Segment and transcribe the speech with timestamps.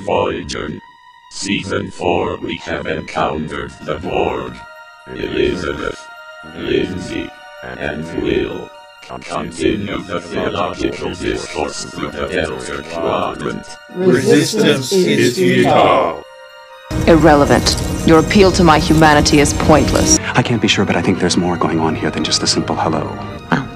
[0.00, 0.80] Voyager.
[1.30, 4.54] Season 4 we have encountered the Borg.
[5.08, 6.06] Elizabeth,
[6.54, 7.30] Lindsay,
[7.62, 13.66] and Will continue the theological discourse through the Delta Quadrant.
[13.94, 16.22] Resistance is futile.
[17.06, 17.76] Irrelevant.
[18.06, 20.18] Your appeal to my humanity is pointless.
[20.20, 22.46] I can't be sure, but I think there's more going on here than just a
[22.46, 23.04] simple hello.
[23.50, 23.68] Well,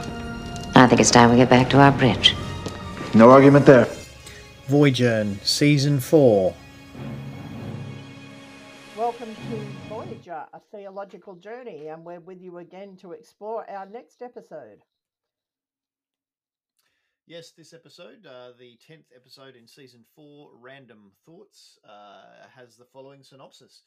[0.75, 2.34] I think it's time we get back to our bridge.
[3.14, 3.89] No argument there.
[4.73, 6.54] Voyager Season 4.
[8.96, 14.22] Welcome to Voyager, a theological journey, and we're with you again to explore our next
[14.22, 14.79] episode.
[17.26, 22.86] Yes, this episode, uh, the 10th episode in season 4, Random Thoughts, uh, has the
[22.86, 23.82] following synopsis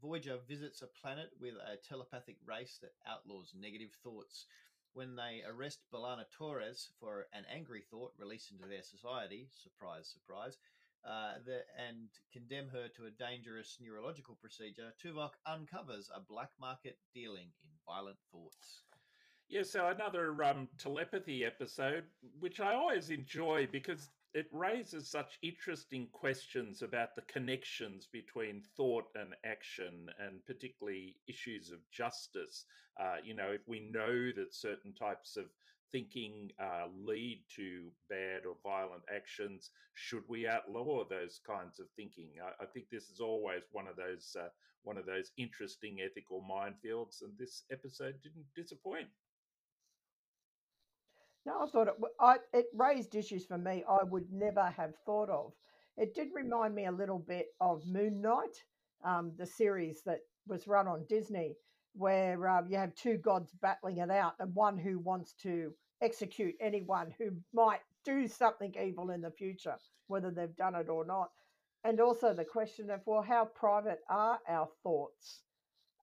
[0.00, 4.46] Voyager visits a planet with a telepathic race that outlaws negative thoughts.
[4.92, 10.58] When they arrest B'Elanna Torres for an angry thought released into their society, surprise, surprise,
[11.04, 16.98] uh, the, and condemn her to a dangerous neurological procedure, Tuvok uncovers a black market
[17.14, 18.82] dealing in violent thoughts.
[19.48, 22.04] Yeah, so another um, telepathy episode,
[22.38, 29.06] which I always enjoy because it raises such interesting questions about the connections between thought
[29.14, 32.64] and action, and particularly issues of justice.
[32.98, 35.46] Uh, you know, if we know that certain types of
[35.90, 42.30] thinking uh, lead to bad or violent actions, should we outlaw those kinds of thinking?
[42.42, 44.48] I, I think this is always one of those uh,
[44.82, 49.08] one of those interesting ethical minefields, and this episode didn't disappoint.
[51.46, 55.30] No, I thought it, I, it raised issues for me I would never have thought
[55.30, 55.52] of.
[55.96, 58.64] It did remind me a little bit of Moon Knight,
[59.04, 61.56] um, the series that was run on Disney,
[61.94, 66.54] where um, you have two gods battling it out, and one who wants to execute
[66.60, 71.30] anyone who might do something evil in the future, whether they've done it or not.
[71.84, 75.42] And also the question of, well, how private are our thoughts?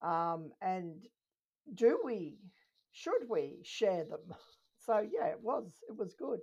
[0.01, 1.07] Um, and
[1.73, 2.37] do we,
[2.91, 4.35] should we share them?
[4.87, 6.39] So yeah, it was it was good.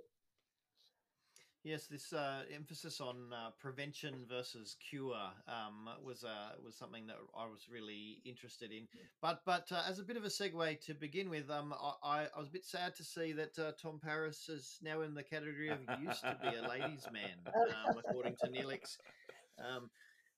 [1.63, 5.15] Yes, this uh, emphasis on uh, prevention versus cure
[5.47, 8.87] um, was uh, was something that I was really interested in.
[9.19, 11.73] But but uh, as a bit of a segue to begin with, um,
[12.03, 15.15] I, I was a bit sad to see that uh, Tom Paris is now in
[15.15, 17.39] the category of used to be a ladies' man,
[17.87, 18.97] um, according to Neelix.
[19.57, 19.89] Um,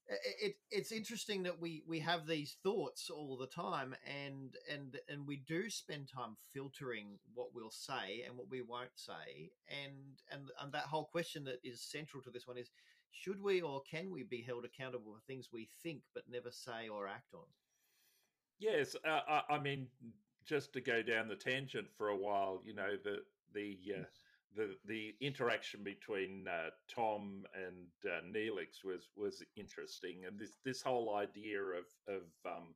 [0.10, 5.28] it, it's interesting that we we have these thoughts all the time and and and
[5.28, 9.52] we do spend time filtering what we'll say and what we won't say.
[9.70, 12.72] And and and that whole question that is central to this one is
[13.12, 16.88] should we or can we be held accountable for things we think but never say
[16.88, 17.46] or act on?
[18.60, 19.88] Yes uh, I, I mean
[20.46, 23.18] just to go down the tangent for a while you know the
[23.54, 24.04] the uh,
[24.58, 30.82] the the interaction between uh, Tom and uh, Neelix was was interesting, and this this
[30.82, 32.76] whole idea of of um,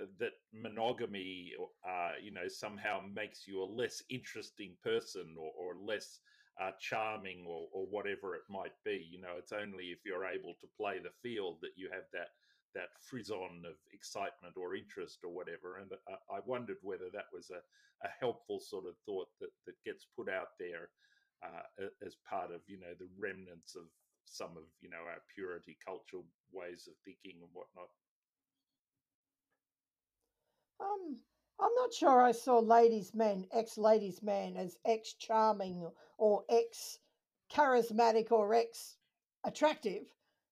[0.00, 1.52] uh, that monogamy,
[1.88, 6.20] uh, you know, somehow makes you a less interesting person or, or less
[6.60, 9.06] uh, charming or, or whatever it might be.
[9.10, 12.28] You know, it's only if you're able to play the field that you have that
[12.74, 15.76] that frisson of excitement or interest or whatever.
[15.76, 17.60] And uh, I wondered whether that was a,
[18.06, 20.88] a helpful sort of thought that, that gets put out there
[21.42, 23.82] uh, as part of, you know, the remnants of
[24.24, 27.88] some of, you know, our purity cultural ways of thinking and whatnot.
[30.80, 31.16] Um,
[31.60, 35.88] I'm not sure I saw ladies' man, ex ladies' man, as ex charming
[36.18, 36.98] or ex
[37.52, 38.96] charismatic or ex
[39.44, 40.04] attractive.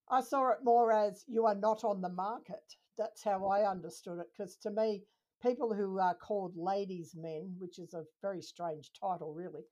[0.08, 2.76] I saw it more as you are not on the market.
[2.98, 4.26] That's how I understood it.
[4.36, 5.02] Because to me,
[5.42, 9.62] people who are called ladies' men, which is a very strange title, really,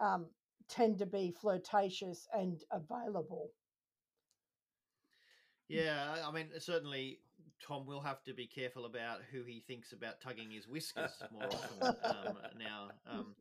[0.00, 0.26] um,
[0.68, 3.50] tend to be flirtatious and available.
[5.68, 7.20] Yeah, I mean, certainly
[7.66, 11.46] Tom will have to be careful about who he thinks about tugging his whiskers more
[11.46, 12.88] often um, now.
[13.10, 13.34] Um,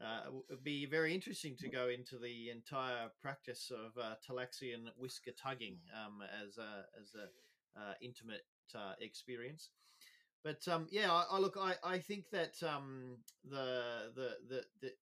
[0.00, 5.30] uh, it'd be very interesting to go into the entire practice of uh, Talaxian whisker
[5.30, 8.44] tugging um, as a as a uh, intimate
[8.74, 9.70] uh, experience.
[10.42, 13.16] But um, yeah, I, I, look, I, I think that um,
[13.48, 14.92] the the the the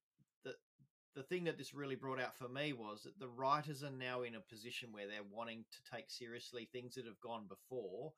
[1.14, 4.22] the thing that this really brought out for me was that the writers are now
[4.22, 8.12] in a position where they're wanting to take seriously things that have gone before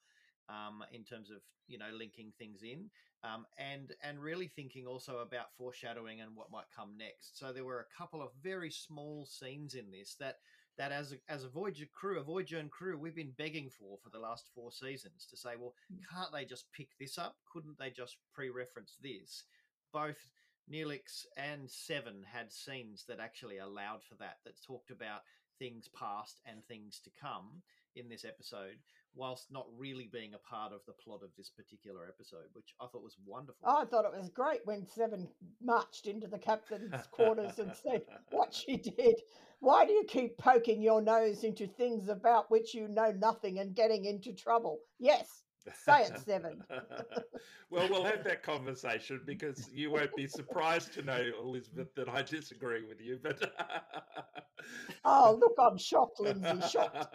[0.49, 2.91] um, in terms of you know linking things in
[3.25, 7.39] um, and and really thinking also about foreshadowing and what might come next.
[7.39, 10.37] So there were a couple of very small scenes in this that
[10.77, 14.11] that as a, as a Voyager crew, a Voyager crew, we've been begging for for
[14.11, 15.75] the last four seasons to say, well,
[16.13, 17.37] can't they just pick this up?
[17.53, 19.45] Couldn't they just pre-reference this?
[19.93, 20.29] Both
[20.73, 25.21] Neelix and Seven had scenes that actually allowed for that, that talked about
[25.59, 27.63] things past and things to come
[27.97, 28.77] in this episode,
[29.15, 32.87] whilst not really being a part of the plot of this particular episode, which I
[32.87, 33.63] thought was wonderful.
[33.65, 35.29] Oh, I thought it was great when Seven
[35.63, 39.21] marched into the captain's quarters and said what she did.
[39.61, 43.77] Why do you keep poking your nose into things about which you know nothing and
[43.77, 44.81] getting into trouble?
[44.99, 46.63] Yes, say it, Seven.
[47.71, 52.23] well, we'll have that conversation because you won't be surprised to know, Elizabeth, that I
[52.23, 53.19] disagree with you.
[53.23, 53.53] But
[55.05, 57.07] oh, look, I'm shocked, Lindsay, shocked.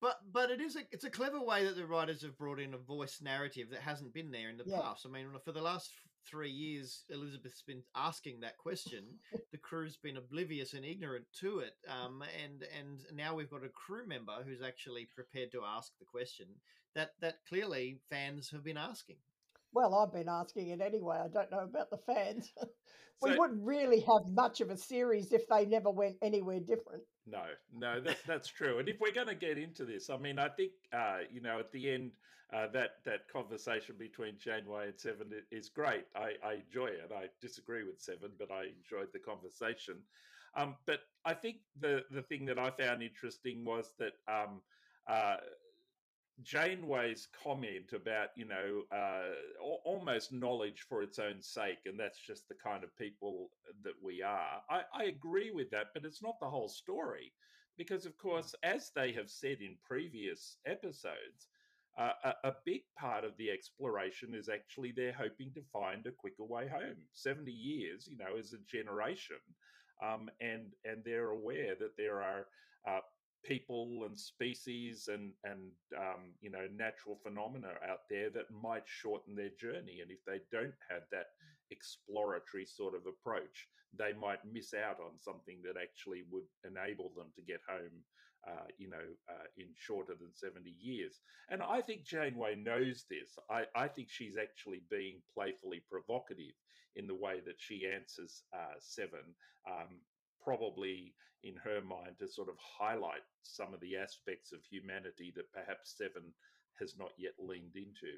[0.00, 2.74] But but it is a it's a clever way that the writers have brought in
[2.74, 4.80] a voice narrative that hasn't been there in the Yeah.
[4.80, 5.06] past.
[5.06, 9.04] I mean, for the last f- three years, Elizabeth's been asking that question.
[9.52, 13.68] the crew's been oblivious and ignorant to it, um, and and now we've got a
[13.68, 16.46] crew member who's actually prepared to ask the question
[16.94, 19.16] that that clearly fans have been asking.
[19.72, 21.18] Well, I've been asking it anyway.
[21.22, 22.50] I don't know about the fans.
[23.22, 27.02] we So- wouldn't really have much of a series if they never went anywhere different.
[27.26, 28.78] No, no, that, that's true.
[28.78, 31.58] And if we're going to get into this, I mean, I think uh, you know,
[31.58, 32.12] at the end,
[32.52, 36.04] uh, that that conversation between Janeway and Seven is great.
[36.14, 37.10] I, I enjoy it.
[37.12, 39.96] I disagree with Seven, but I enjoyed the conversation.
[40.56, 44.62] Um, but I think the the thing that I found interesting was that um,
[45.08, 45.38] uh,
[46.42, 49.32] Janeway's comment about you know uh,
[49.84, 53.50] almost knowledge for its own sake, and that's just the kind of people
[53.82, 54.62] that we are.
[54.68, 57.32] I, I agree with that, but it's not the whole story,
[57.78, 61.48] because of course, as they have said in previous episodes,
[61.98, 66.12] uh, a, a big part of the exploration is actually they're hoping to find a
[66.12, 66.96] quicker way home.
[67.14, 69.40] Seventy years, you know, is a generation,
[70.02, 72.46] um, and and they're aware that there are.
[72.86, 73.00] Uh,
[73.46, 79.34] people and species and and um, you know natural phenomena out there that might shorten
[79.34, 81.28] their journey and if they don't have that
[81.70, 87.26] exploratory sort of approach they might miss out on something that actually would enable them
[87.34, 88.02] to get home
[88.46, 91.20] uh, you know uh, in shorter than 70 years.
[91.50, 93.38] And i think janeway knows this.
[93.50, 96.54] I, I think she's actually being playfully provocative
[96.96, 99.34] in the way that she answers uh, seven
[99.68, 99.98] um,
[100.46, 101.12] probably
[101.42, 105.94] in her mind to sort of highlight some of the aspects of humanity that perhaps
[105.98, 106.22] Seven
[106.78, 108.12] has not yet leaned into.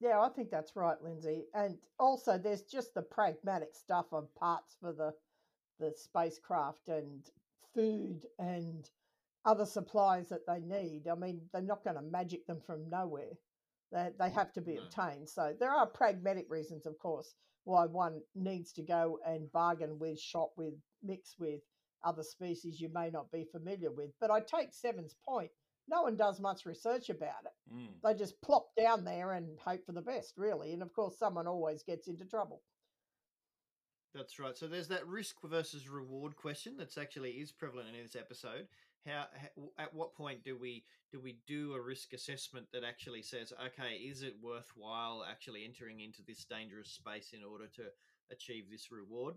[0.00, 1.44] Yeah, I think that's right, Lindsay.
[1.54, 5.14] And also, there's just the pragmatic stuff of parts for the
[5.80, 7.28] the spacecraft and
[7.74, 8.88] food and
[9.44, 11.08] other supplies that they need.
[11.08, 13.38] I mean, they're not going to magic them from nowhere.
[13.92, 14.82] They they have to be No.
[14.82, 15.28] obtained.
[15.28, 20.20] So there are pragmatic reasons, of course, why one needs to go and bargain with,
[20.20, 21.60] shop with, mix with
[22.04, 24.10] other species you may not be familiar with.
[24.20, 25.50] But I take Seven's point.
[25.88, 27.88] No one does much research about it Mm.
[28.02, 30.72] they just plop down there and hope for the best, really.
[30.72, 32.62] And of course, someone always gets into trouble.
[34.14, 34.56] That's right.
[34.56, 38.68] So there's that risk versus reward question that's actually is prevalent in this episode.
[39.06, 43.22] How, how at what point do we do we do a risk assessment that actually
[43.22, 47.82] says, okay, is it worthwhile actually entering into this dangerous space in order to
[48.30, 49.34] achieve this reward?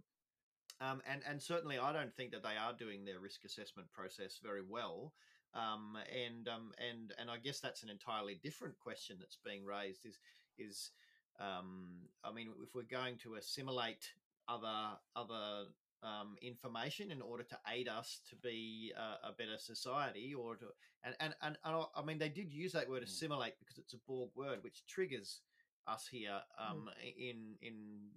[0.80, 4.40] Um, and and certainly, I don't think that they are doing their risk assessment process
[4.44, 5.14] very well.
[5.54, 10.06] Um, and um, and and I guess that's an entirely different question that's being raised.
[10.06, 10.20] Is
[10.58, 10.92] is
[11.40, 11.88] um,
[12.24, 14.12] I mean, if we're going to assimilate
[14.48, 15.66] other other
[16.04, 20.66] um, information in order to aid us to be a, a better society, or to
[21.04, 23.08] and, and and and I- I mean, they did use that word Mm.
[23.08, 25.42] assimilate because it's a Borg word, which triggers
[25.88, 28.10] us here um, in in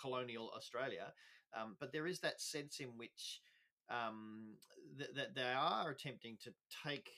[0.00, 1.12] colonial Australia.
[1.56, 3.40] Um, but there is that sense in which
[3.88, 4.56] um,
[4.98, 6.52] th- that they are attempting to
[6.84, 7.08] take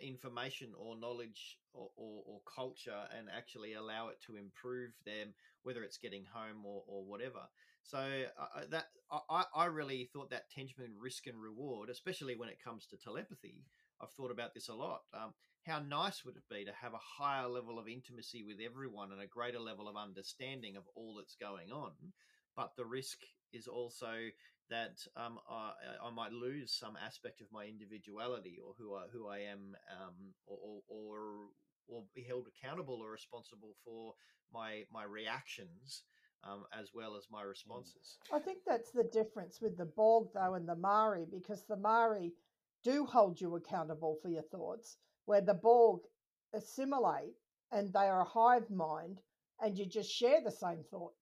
[0.00, 5.82] information or knowledge or, or, or culture and actually allow it to improve them, whether
[5.82, 7.40] it's getting home or, or whatever.
[7.88, 8.88] So uh, that
[9.30, 12.98] I, I really thought that tension between risk and reward, especially when it comes to
[12.98, 13.64] telepathy,
[13.98, 15.00] I've thought about this a lot.
[15.14, 15.32] Um,
[15.64, 19.22] how nice would it be to have a higher level of intimacy with everyone and
[19.22, 21.92] a greater level of understanding of all that's going on?
[22.54, 23.20] But the risk
[23.54, 24.12] is also
[24.68, 25.72] that um, I,
[26.04, 30.34] I might lose some aspect of my individuality or who I, who I am, um,
[30.46, 31.20] or, or, or
[31.88, 34.12] or be held accountable or responsible for
[34.52, 36.02] my my reactions
[36.44, 38.18] um, as well as my responses.
[38.32, 42.32] I think that's the difference with the Borg, though, and the Mari, because the Mari
[42.84, 46.00] do hold you accountable for your thoughts, where the Borg
[46.52, 47.34] assimilate
[47.72, 49.20] and they are a hive mind
[49.60, 51.12] and you just share the same thought.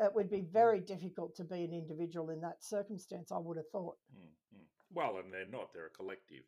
[0.00, 3.68] It would be very difficult to be an individual in that circumstance, I would have
[3.70, 3.96] thought.
[4.16, 4.64] Mm, mm.
[4.90, 6.44] Well, and they're not; they're a collective.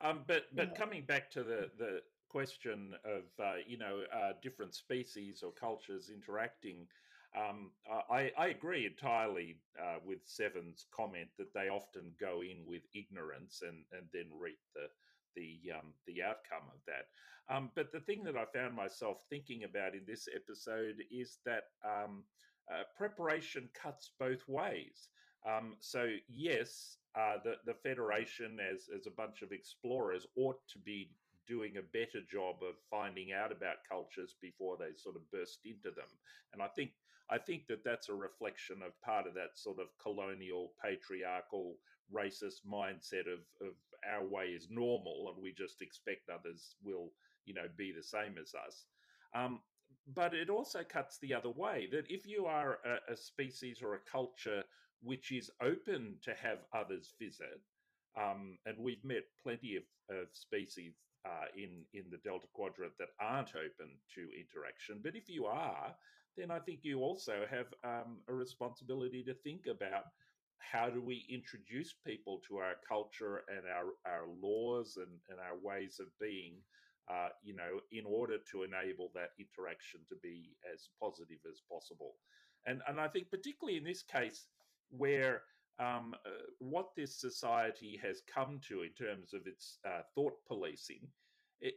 [0.00, 0.74] Um, but but Yeah.
[0.74, 6.10] coming back to the the question of uh, you know uh, different species or cultures
[6.10, 6.88] interacting,
[7.34, 7.70] Um,
[8.10, 13.62] I, I, agree entirely uh, with Seven's comment that they often go in with ignorance
[13.62, 14.88] and, and then reap the
[15.34, 17.06] the um, the outcome of that.
[17.54, 21.64] Um, but the thing that I found myself thinking about in this episode is that
[21.84, 22.24] um,
[22.72, 25.08] uh, preparation cuts both ways.
[25.46, 30.78] Um, so yes, uh, the the Federation, as as a bunch of explorers, ought to
[30.78, 31.10] be
[31.46, 35.94] doing a better job of finding out about cultures before they sort of burst into
[35.94, 36.10] them.
[36.52, 36.90] And I think
[37.30, 41.76] I think that that's a reflection of part of that sort of colonial, patriarchal,
[42.14, 43.74] racist mindset of of
[44.08, 47.10] our way is normal, and we just expect others will
[47.44, 48.86] you know be the same as us.
[49.34, 49.60] Um,
[50.14, 53.94] but it also cuts the other way that if you are a, a species or
[53.94, 54.62] a culture
[55.02, 57.60] which is open to have others visit,
[58.16, 60.94] um, and we've met plenty of, of species
[61.26, 65.00] uh, in in the Delta Quadrant that aren't open to interaction.
[65.02, 65.94] But if you are,
[66.36, 70.04] then I think you also have um, a responsibility to think about
[70.58, 75.58] how do we introduce people to our culture and our our laws and, and our
[75.62, 76.54] ways of being.
[77.08, 82.14] Uh, you know, in order to enable that interaction to be as positive as possible,
[82.66, 84.48] and and I think particularly in this case
[84.90, 85.42] where
[85.78, 91.08] um, uh, what this society has come to in terms of its uh, thought policing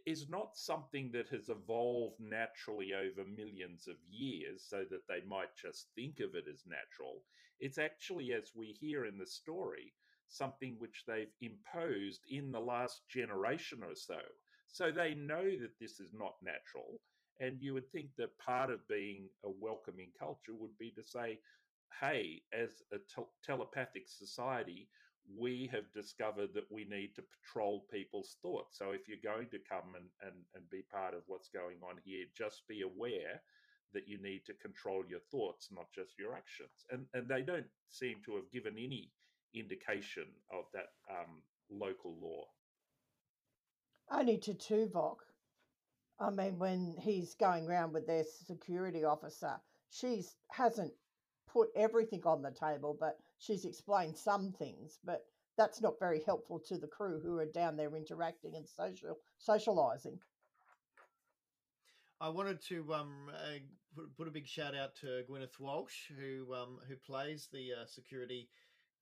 [0.05, 5.55] is not something that has evolved naturally over millions of years so that they might
[5.55, 7.23] just think of it as natural.
[7.59, 9.93] It's actually, as we hear in the story,
[10.27, 14.19] something which they've imposed in the last generation or so.
[14.67, 16.99] So they know that this is not natural.
[17.39, 21.39] And you would think that part of being a welcoming culture would be to say,
[21.99, 24.87] hey, as a te- telepathic society,
[25.37, 28.77] we have discovered that we need to patrol people's thoughts.
[28.77, 31.97] So if you're going to come and, and, and be part of what's going on
[32.03, 33.41] here, just be aware
[33.93, 36.85] that you need to control your thoughts, not just your actions.
[36.91, 39.11] And and they don't seem to have given any
[39.53, 41.41] indication of that um,
[41.71, 42.45] local law.
[44.11, 45.17] Only to Tuvok.
[46.19, 50.93] I mean, when he's going around with their security officer, she's hasn't
[51.51, 54.99] put everything on the table, but she's explained some things.
[55.03, 55.25] But
[55.57, 60.19] that's not very helpful to the crew who are down there interacting and social socializing.
[62.21, 63.59] I wanted to um, uh,
[63.95, 67.85] put, put, a big shout out to Gwynyth Walsh, who um, who plays the uh,
[67.85, 68.49] security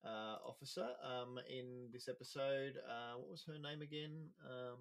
[0.05, 2.73] uh, officer um, in this episode.
[2.87, 4.29] Uh, what was her name again?
[4.45, 4.77] Um,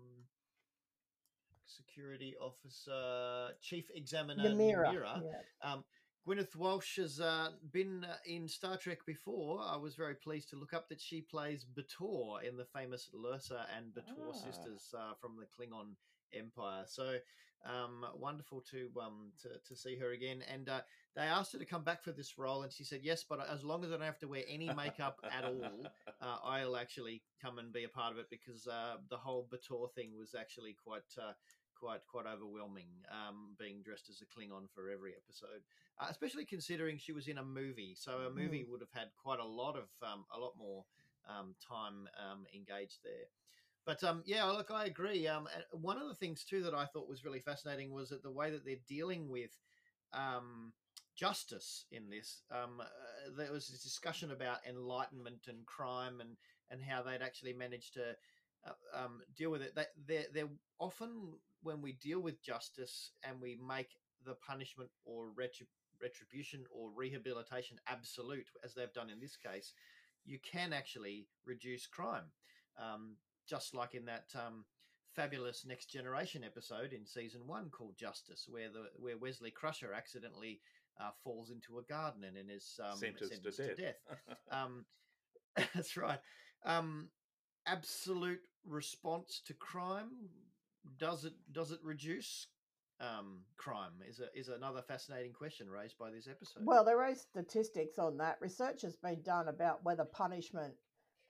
[1.67, 4.95] security officer, chief examiner Nimira.
[4.95, 5.23] Nimira.
[5.23, 5.75] Yeah.
[6.27, 9.61] Gwynyth Walsh has uh, been uh, in Star Trek before.
[9.65, 13.65] I was very pleased to look up that she plays B'Etor in the famous Lursa
[13.77, 14.33] and B'Etor ah.
[14.33, 15.95] sisters uh, from the Klingon
[16.37, 16.83] Empire.
[16.89, 17.19] So
[17.65, 20.43] um, wonderful to um to, to see her again.
[20.53, 20.81] And uh,
[21.15, 23.63] they asked her to come back for this role, and she said yes, but as
[23.63, 25.87] long as I don't have to wear any makeup at all,
[26.21, 29.93] uh, I'll actually come and be a part of it because uh, the whole B'Etor
[29.93, 31.35] thing was actually quite uh,
[31.79, 35.63] quite quite overwhelming um, being dressed as a Klingon for every episode,
[36.01, 37.95] uh, especially considering she was in a movie.
[37.97, 38.71] So a movie mm.
[38.71, 40.85] would have had quite a lot of um, a lot more
[41.29, 43.29] um, time um, engaged there.
[43.85, 45.29] But um, yeah, look, I agree.
[45.29, 48.31] Um, one of the things too that I thought was really fascinating was that the
[48.31, 49.51] way that they're dealing with
[51.17, 52.43] justice in this.
[52.51, 52.67] Uh,
[53.37, 56.37] there was a discussion about enlightenment and crime and
[56.71, 58.17] and how they'd actually managed to
[58.67, 59.75] uh, um, deal with it.
[59.75, 63.91] They, they're, they're often when we deal with justice and we make
[64.25, 65.29] the punishment or
[66.01, 69.73] retribution or rehabilitation absolute, as they've done in this case,
[70.25, 72.31] you can actually reduce crime.
[72.79, 73.17] Um,
[73.49, 74.65] just like in that um,
[75.15, 80.61] fabulous Next Generation episode in season one called Justice, where the where Wesley Crusher accidentally
[81.01, 83.77] uh, falls into a garden and is um, sentenced, sentenced, to death.
[83.77, 84.39] To death.
[84.51, 84.85] um,
[85.75, 86.19] that's right.
[86.65, 87.09] Um,
[87.67, 90.11] absolute response to crime
[90.99, 92.49] does it does it reduce
[93.01, 93.93] um, crime?
[94.09, 96.63] Is a, is another fascinating question raised by this episode.
[96.65, 98.39] Well, there are statistics on that.
[98.41, 100.75] Research has been done about whether punishment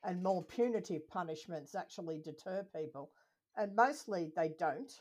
[0.05, 3.11] and more punitive punishments actually deter people,
[3.57, 4.93] and mostly they don't.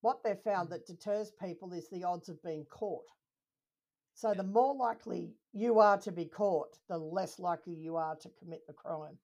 [0.00, 0.72] What they've found mm.
[0.72, 3.06] that deters people is the odds of being caught.
[4.14, 4.34] So yeah.
[4.34, 8.66] the more likely you are to be caught, the less likely you are to commit
[8.66, 9.16] the crime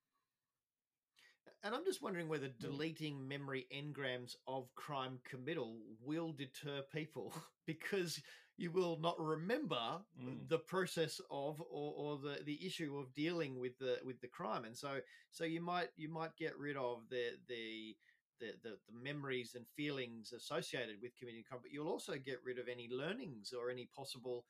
[1.64, 7.34] and I'm just wondering whether deleting memory engrams of crime committal will deter people
[7.66, 8.20] because
[8.56, 10.48] you will not remember mm.
[10.48, 14.64] the process of or, or, the, the issue of dealing with the with the crime,
[14.64, 14.98] and so
[15.30, 17.96] so you might you might get rid of the the
[18.40, 22.58] the, the, the memories and feelings associated with committing crime, but you'll also get rid
[22.58, 24.44] of any learnings or any possible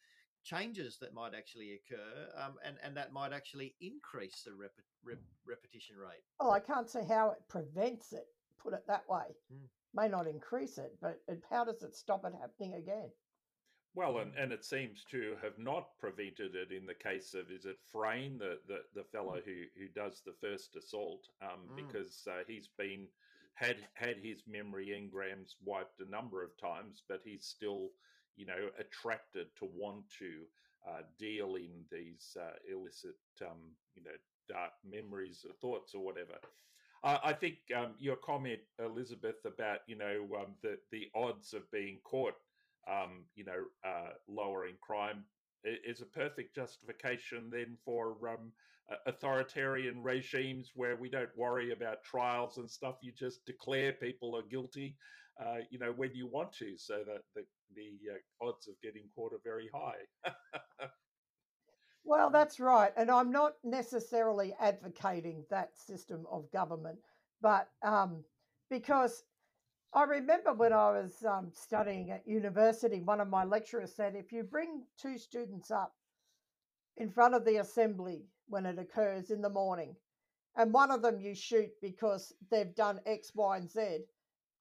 [0.44, 4.72] changes that might actually occur, um, and and that might actually increase the rep-
[5.04, 6.22] rep- repetition rate.
[6.40, 8.26] Well, I can't see how it prevents it.
[8.62, 9.24] Put it that way.
[9.52, 9.68] Mm.
[9.94, 13.10] May not increase it, but it, how does it stop it happening again?
[13.94, 17.64] Well, and, and it seems to have not prevented it in the case of is
[17.64, 21.76] it Frane, the the, the fellow who who does the first assault, um, Mm.
[21.86, 23.06] because uh, he's been
[23.54, 27.90] had had his memory engrams wiped a number of times, but he's still
[28.38, 30.44] you know attracted to want to
[30.88, 34.12] uh, deal in these uh, illicit um, you know
[34.48, 36.38] dark memories or thoughts or whatever.
[37.04, 41.70] Uh, I think um, your comment, Elizabeth, about you know um, the the odds of
[41.72, 42.34] being caught
[42.88, 45.24] um, you know, uh, lowering crime
[45.64, 48.52] is a perfect justification then for um,
[49.06, 52.96] authoritarian regimes where we don't worry about trials and stuff.
[53.02, 54.96] You just declare people are guilty,
[55.44, 59.04] uh, you know, when you want to, so that the the uh, odds of getting
[59.14, 60.32] caught are very high.
[62.04, 62.92] Well, that's right.
[62.96, 67.00] And I'm not necessarily advocating that system of government,
[67.42, 68.24] but um,
[68.70, 69.24] because
[69.92, 74.32] I remember when I was um, studying at university, one of my lecturers said if
[74.32, 75.94] you bring two students up
[76.96, 79.94] in front of the assembly when it occurs in the morning,
[80.56, 84.00] and one of them you shoot because they've done X, Y, and Z,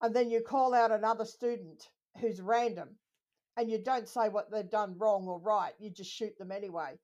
[0.02, 1.84] and then you call out another student
[2.20, 2.90] who's random
[3.58, 6.98] and you don't say what they've done wrong or right, you just shoot them anyway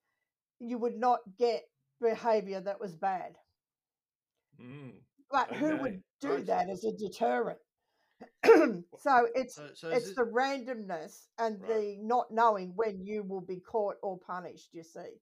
[0.60, 1.62] you would not get
[2.00, 3.36] behavior that was bad.
[4.60, 4.92] Mm.
[5.30, 6.46] But who would do right.
[6.46, 7.58] that as a deterrent?
[8.44, 11.68] so it's So, so it's it- the randomness and Right.
[11.68, 15.20] the not knowing when you will be caught or punished, you see.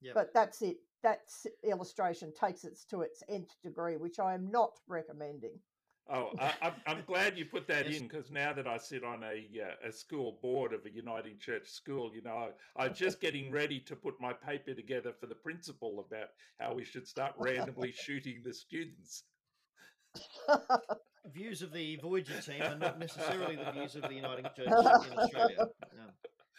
[0.00, 0.14] Yep.
[0.14, 0.78] But that's it.
[1.02, 1.20] That
[1.64, 5.58] illustration takes it to its nth degree, which I am not recommending.
[6.10, 8.00] Oh, I, I'm, I'm glad you put that Yes.
[8.00, 11.38] in because now that I sit on a uh, a school board of a Uniting
[11.38, 15.26] Church school, you know, I, I'm just getting ready to put my paper together for
[15.26, 16.28] the principal about
[16.58, 19.24] how we should start randomly shooting the students.
[21.32, 25.18] views of the Voyager team are not necessarily the views of the Uniting Church in
[25.18, 25.56] Australia.
[25.60, 26.10] Um,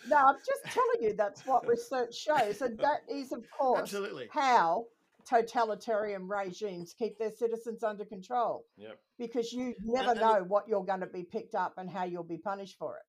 [0.09, 2.61] no, I'm just telling you that's what research shows.
[2.61, 4.27] And that is, of course, absolutely.
[4.31, 4.85] how
[5.27, 8.65] totalitarian regimes keep their citizens under control.
[8.77, 8.99] Yep.
[9.17, 12.03] because you never and know it- what you're going to be picked up and how
[12.03, 13.03] you'll be punished for it.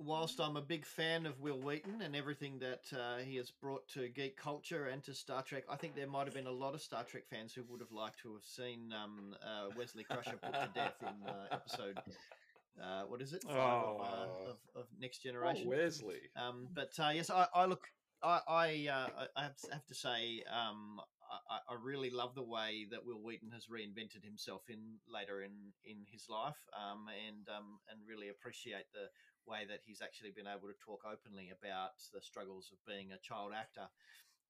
[0.00, 3.88] Whilst I'm a big fan of Wil Wheaton and everything that uh, he has brought
[3.94, 6.72] to geek culture and to Star Trek, I think there might have been a lot
[6.74, 10.36] of Star Trek fans who would have liked to have seen um, uh, Wesley Crusher
[10.40, 11.98] put to death in uh, episode.
[12.80, 13.42] Uh, what is it?
[13.42, 14.50] Five of, uh, Oh.
[14.50, 15.68] of, of Next Oh, Generation.
[15.68, 16.20] Wesley.
[16.36, 17.88] Um, but uh, yes, I, I look.
[18.22, 21.00] I I, uh, I- have to, say, um,
[21.30, 25.42] I, I- I really love the way that Wil Wheaton has reinvented himself in later
[25.42, 29.08] in in his life, um, and um, and really appreciate the
[29.46, 33.18] way that he's actually been able to talk openly about the struggles of being a
[33.18, 33.88] child actor.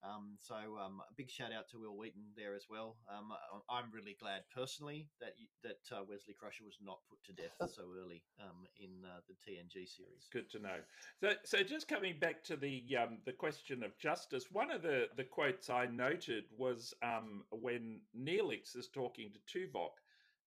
[0.03, 2.95] Um, so um, a big shout out to Wil Wheaton there as well.
[3.11, 3.33] Um,
[3.69, 7.55] I'm really glad personally that you, that uh, Wesley Crusher was not put to death
[7.75, 10.29] so early um, in uh, the TNG series.
[10.31, 10.79] Good to know.
[11.21, 15.07] So, so just coming back to the um, the question of justice, one of the,
[15.17, 19.99] the quotes I noted was um, when Neelix is talking to Tuvok,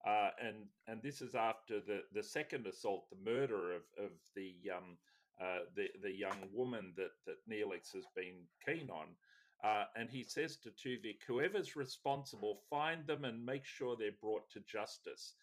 [0.07, 4.55] uh, and and this is after the, the second assault, the murder of of the
[4.75, 4.97] um,
[5.39, 9.07] uh, the the young woman that that Neelix has been keen on.
[9.63, 14.49] Uh, and he says to Tuvok, whoever's responsible, find them and make sure they're brought
[14.51, 15.35] to justice.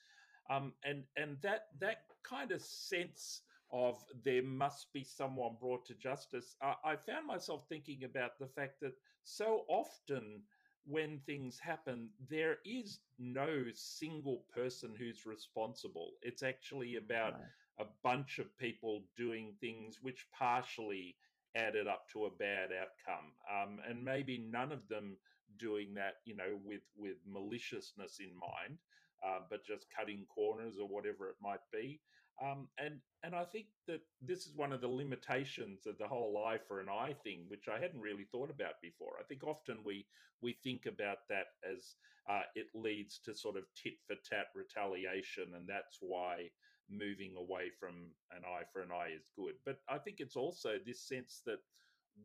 [0.51, 5.95] Um, and and that that kind of sense of there must be someone brought to
[5.95, 6.57] justice.
[6.61, 10.43] I, I found myself thinking about the fact that so often
[10.87, 16.13] when things happen, there is no single person who's responsible.
[16.23, 17.35] It's actually about
[17.79, 21.17] a bunch of people doing things which partially
[21.57, 25.17] added up to a bad outcome, um, and maybe none of them
[25.59, 28.79] doing that, you know, with with maliciousness in mind,
[29.25, 32.01] uh, but just cutting corners or whatever it might be.
[32.43, 36.43] Um, and and I think that this is one of the limitations of the whole
[36.47, 39.15] eye for an eye thing, which I hadn't really thought about before.
[39.21, 40.07] I think often we
[40.41, 41.97] we think about that as
[42.29, 46.51] uh, it leads to sort of tit for tat retaliation, and that's why
[46.91, 49.55] moving away from an eye for an eye is good.
[49.65, 51.61] But I think it's also this sense that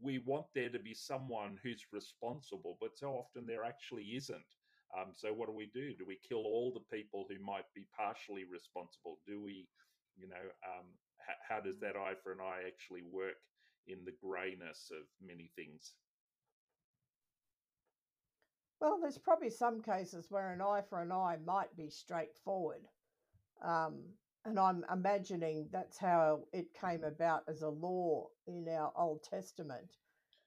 [0.02, 4.56] we want there to be someone who's responsible, but so often there actually isn't.
[4.98, 5.94] Um, so what do we do?
[5.96, 9.20] Do we kill all the people who might be partially responsible?
[9.26, 9.68] Do we,
[10.16, 10.86] you know, um,
[11.30, 13.38] h- how does that eye for an eye actually work
[13.88, 15.96] in the greyness of many things?
[18.80, 22.88] Well, there's probably some cases where an eye for an eye might be straightforward.
[23.62, 29.24] Um, and I'm imagining that's how it came about as a law in our Old
[29.24, 29.98] Testament,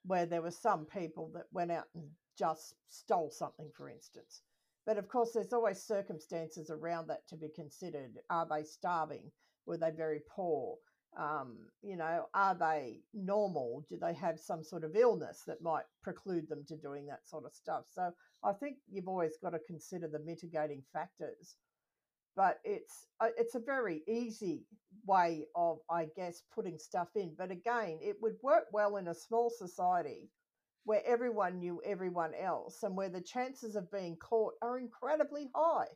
[0.05, 2.05] where there were some people that went out and
[2.39, 4.43] just stole something, for instance.
[4.87, 8.13] But of course, there's always circumstances around that to be considered.
[8.31, 9.33] Are they starving?
[9.67, 10.77] Were they very poor?
[11.19, 13.85] Um, you know, are they normal?
[13.91, 17.45] Do they have some sort of illness that might preclude them to doing that sort
[17.45, 17.85] of stuff?
[17.91, 18.13] So
[18.45, 21.57] I think you've always got to consider the mitigating factors
[22.39, 24.63] but it's uh, it's a very easy
[25.07, 29.15] way of i guess putting stuff in but again it would work well in a
[29.15, 30.31] small society
[30.85, 35.89] where everyone knew everyone else and where the chances of being caught are incredibly high.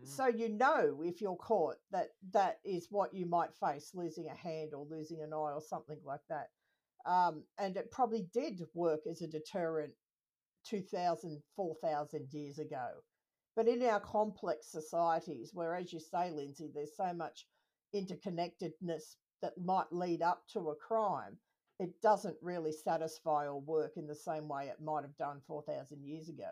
[0.00, 0.06] Mm.
[0.06, 4.36] so you know if you're caught that that is what you might face losing a
[4.36, 6.48] hand or losing an eye or something like that.
[7.06, 9.94] Um, and it probably did work as a deterrent
[10.66, 12.88] 2000 4000 years ago
[13.58, 17.44] but in our complex societies, where, as you say, Lindsay, there's so much
[17.92, 21.36] interconnectedness that might lead up to a crime,
[21.80, 26.04] it doesn't really satisfy or work in the same way it might have done 4,000
[26.04, 26.44] years ago.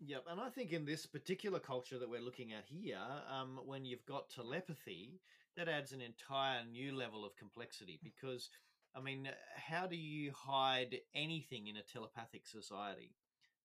[0.00, 2.98] Yep, and I think in this particular culture that we're looking at here,
[3.32, 5.20] um, when you've got telepathy,
[5.56, 8.50] that adds an entire new level of complexity because,
[8.96, 13.14] I mean, how do you hide anything in a telepathic society?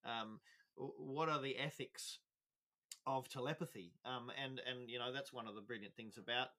[0.06, 0.40] Um,
[0.76, 2.20] what are the ethics
[3.08, 3.94] of telepathy?
[4.06, 6.50] Um, and and you know that's one of the brilliant things about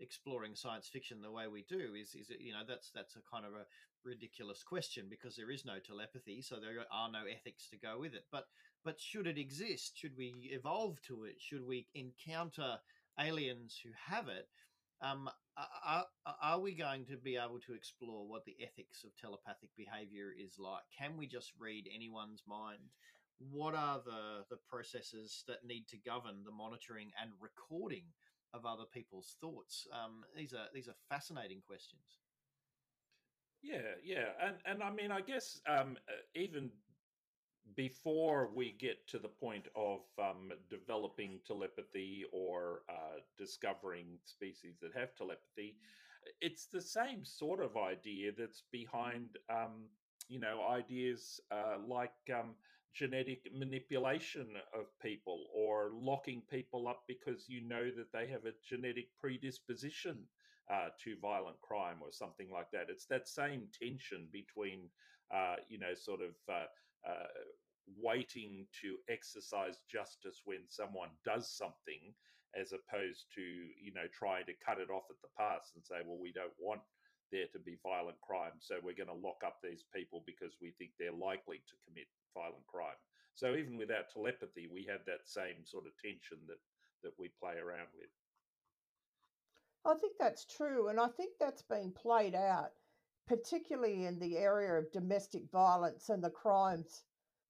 [0.00, 3.44] exploring science fiction the way we do is is you know that's that's a kind
[3.44, 3.66] of a
[4.04, 8.14] ridiculous question because there is no telepathy so there are no ethics to go with
[8.14, 8.24] it.
[8.30, 8.46] But
[8.84, 12.78] but should it exist should we evolve to it should we encounter
[13.18, 14.48] aliens who have it
[15.00, 15.30] um,
[15.86, 16.06] are,
[16.42, 20.58] are we going to be able to explore what the ethics of telepathic behavior is
[20.58, 20.82] like?
[20.96, 22.90] Can we just read anyone's mind
[23.38, 28.04] what are the the processes that need to govern the monitoring and recording
[28.54, 29.86] of other people's thoughts?
[29.92, 32.18] Um, these are these are fascinating questions.
[33.62, 36.70] Yeah, yeah, and and I mean, I guess um, uh, even
[37.76, 44.92] before we get to the point of um, developing telepathy or uh, discovering species that
[44.94, 45.76] have telepathy,
[46.40, 49.86] it's the same sort of idea that's behind, um,
[50.28, 52.54] you know, ideas uh, like um,
[52.94, 58.54] genetic manipulation of people or locking people up because you know that they have a
[58.68, 60.18] genetic predisposition
[60.72, 62.86] uh, to violent crime or something like that.
[62.88, 64.90] It's that same tension between,
[65.34, 66.66] uh, you know, sort of uh,
[67.08, 67.26] uh
[67.96, 72.12] waiting to exercise justice when someone does something
[72.58, 76.00] as opposed to, you know, trying to cut it off at the pass and say,
[76.04, 76.80] well, we don't want
[77.30, 78.56] there to be violent crime.
[78.60, 82.08] So we're going to lock up these people because we think they're likely to commit
[82.34, 82.98] violent crime.
[83.34, 86.58] So even without telepathy, we have that same sort of tension that
[87.02, 88.10] that we play around with.
[89.84, 92.72] I think that's true, and I think that's been played out,
[93.28, 97.04] particularly in the area of domestic violence and the crimes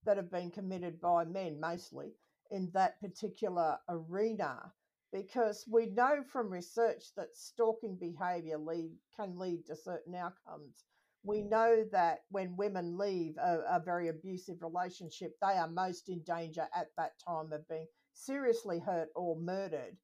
[0.05, 2.13] that have been committed by men, mostly
[2.51, 4.73] in that particular arena
[5.13, 10.85] because we know from research that stalking behavior lead, can lead to certain outcomes.
[11.25, 16.23] We know that when women leave a, a, very abusive relationship, they are most in
[16.23, 19.97] danger at that time of being seriously hurt or murdered.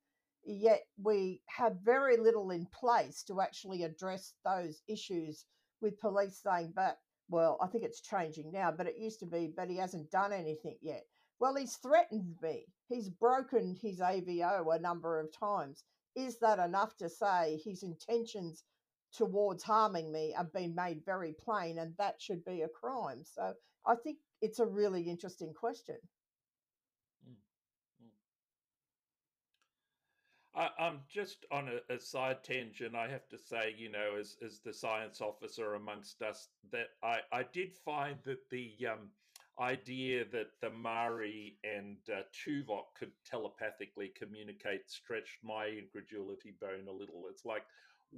[0.44, 5.46] Yet we have very little in place to actually address those issues
[5.80, 6.98] with police saying, but
[7.28, 10.32] well, I think it's changing now, but it used to be, but he hasn't done
[10.32, 11.06] anything yet.
[11.40, 12.66] Well, he's threatened me.
[12.88, 15.84] He's broken his AVO a number of times.
[16.14, 18.62] Is that enough to say his intentions
[19.16, 23.22] towards harming me have been made very plain and that should be a crime?
[23.24, 23.54] So
[23.86, 25.96] I think it's a really interesting question.
[27.28, 27.36] Mm,
[28.04, 28.10] mm.
[30.54, 32.94] I, am just on a, a, side tangent.
[32.94, 37.18] I have to say, you know, as as the science officer amongst us, that I
[37.32, 39.10] I did find that the um,
[39.60, 46.92] idea that the Mari and uh, Tuvok could telepathically communicate stretched my incredulity bone a
[46.92, 47.24] little.
[47.30, 47.62] It's like,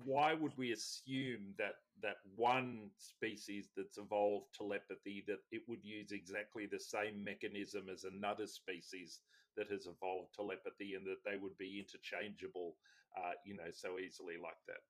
[0.04, 6.12] why would we assume that that one species that's evolved telepathy that it would use
[6.12, 9.20] exactly the same mechanism as another species
[9.56, 12.76] that has evolved telepathy and that they would be interchangeable,
[13.16, 14.82] uh, you know, so easily like that?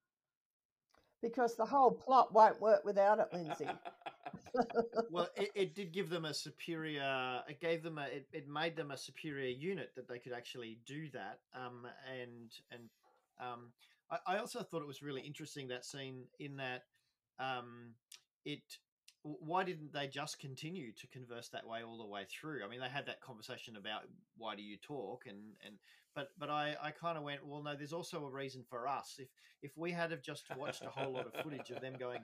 [1.22, 3.68] Because the whole plot won't work without it, Lindsay.
[5.10, 7.40] well, it, it, did give them a superior.
[7.48, 8.04] It gave them a.
[8.04, 11.38] It, it, made them a superior unit that they could actually do that.
[11.54, 11.86] Um,
[12.20, 12.82] and and
[13.40, 13.72] um,
[14.10, 16.82] I, I also thought it was really interesting that scene in that
[17.38, 17.94] um,
[18.44, 18.60] it
[19.22, 22.64] why didn't they just continue to converse that way all the way through?
[22.64, 24.02] I mean, they had that conversation about
[24.36, 25.76] why do you talk, and and
[26.14, 29.16] but but I I kind of went, well, no, there's also a reason for us.
[29.18, 29.28] If
[29.62, 32.20] if we had have just watched a whole lot of footage of them going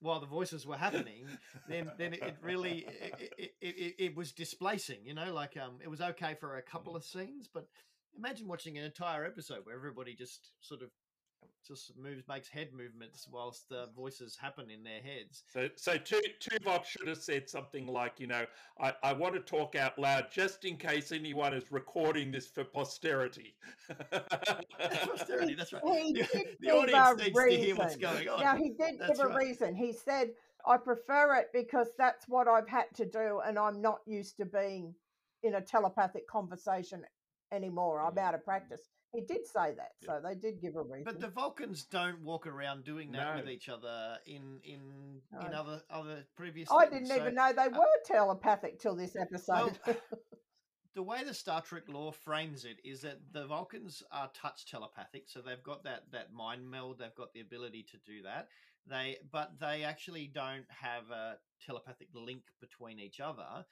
[0.00, 1.26] while the voices were happening,
[1.68, 4.98] then then it really it, it, it, it was displacing.
[5.04, 7.68] You know, like um, it was okay for a couple of scenes, but
[8.18, 10.90] imagine watching an entire episode where everybody just sort of
[11.66, 15.44] just moves makes head movements whilst the voices happen in their heads.
[15.52, 18.44] So, so Tu- Tuvok should have said something like, you know,
[18.80, 22.64] I, I want to talk out loud just in case anyone is recording this for
[22.64, 23.54] posterity.
[24.80, 25.82] posterity, that's right.
[25.84, 28.00] He The, the audience a needs to hear what's reason.
[28.00, 28.40] going on.
[28.40, 29.38] Now he did That's give a right.
[29.38, 29.74] reason.
[29.74, 30.30] He said,
[30.66, 34.44] "I prefer it because that's what I've had to do, and I'm not used to
[34.46, 34.94] being
[35.42, 37.04] in a telepathic conversation
[37.52, 38.00] anymore.
[38.00, 38.82] I'm out of practice."
[39.12, 41.04] He did say that, so they did give a reason.
[41.04, 45.82] But the Vulcans don't walk around doing that with each other in in in other
[45.88, 46.70] other previous.
[46.70, 47.08] I things.
[47.08, 49.78] didn't So, even know they uh, were telepathic till this episode.
[50.94, 55.24] the way the Star Trek lore frames it is that the Vulcans are touch telepathic,
[55.28, 56.98] so they've got that that mind meld.
[56.98, 58.48] They've got the ability to do that.
[58.86, 63.64] They, but they actually don't have a telepathic link between each other.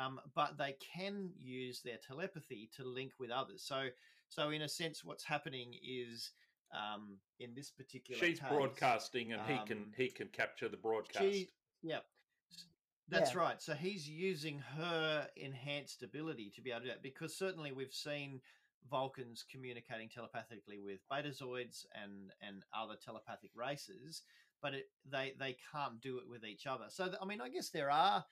[0.00, 3.62] Um, but they can use their telepathy to link with others.
[3.62, 3.88] So,
[4.28, 6.30] so in a sense, what's happening is
[6.72, 10.76] um, in this particular She's case, broadcasting, and he can um, he can capture the
[10.76, 11.24] broadcast.
[11.24, 11.48] she,
[11.82, 11.98] yeah,
[13.08, 13.40] that's Yeah.
[13.40, 13.60] right.
[13.60, 17.92] So he's using her enhanced ability to be able to do that because certainly we've
[17.92, 18.40] seen
[18.88, 24.22] Vulcans communicating telepathically with Betazoids and and other telepathic races,
[24.62, 26.84] but it, they they can't do it with each other.
[26.88, 28.24] So I mean, I guess there are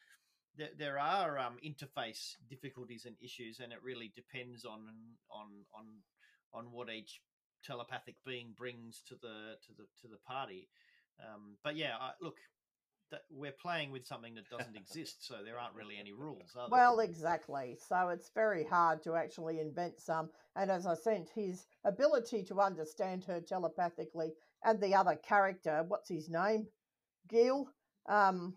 [0.58, 4.80] there, there are um, interface difficulties and issues, and it really depends on
[5.30, 5.84] on on
[6.52, 7.20] on what each
[7.64, 10.68] telepathic being brings to the to the to the party.
[11.20, 12.36] Um, but yeah, I, look,
[13.10, 16.54] that we're playing with something that doesn't exist, so there aren't really any rules.
[16.56, 16.78] Are there?
[16.78, 17.78] Well, exactly.
[17.88, 20.30] So it's very hard to actually invent some.
[20.56, 24.32] And as I said, his ability to understand her telepathically
[24.64, 26.66] and the other character, what's his name?
[27.28, 27.66] Guill.
[28.08, 28.54] Um,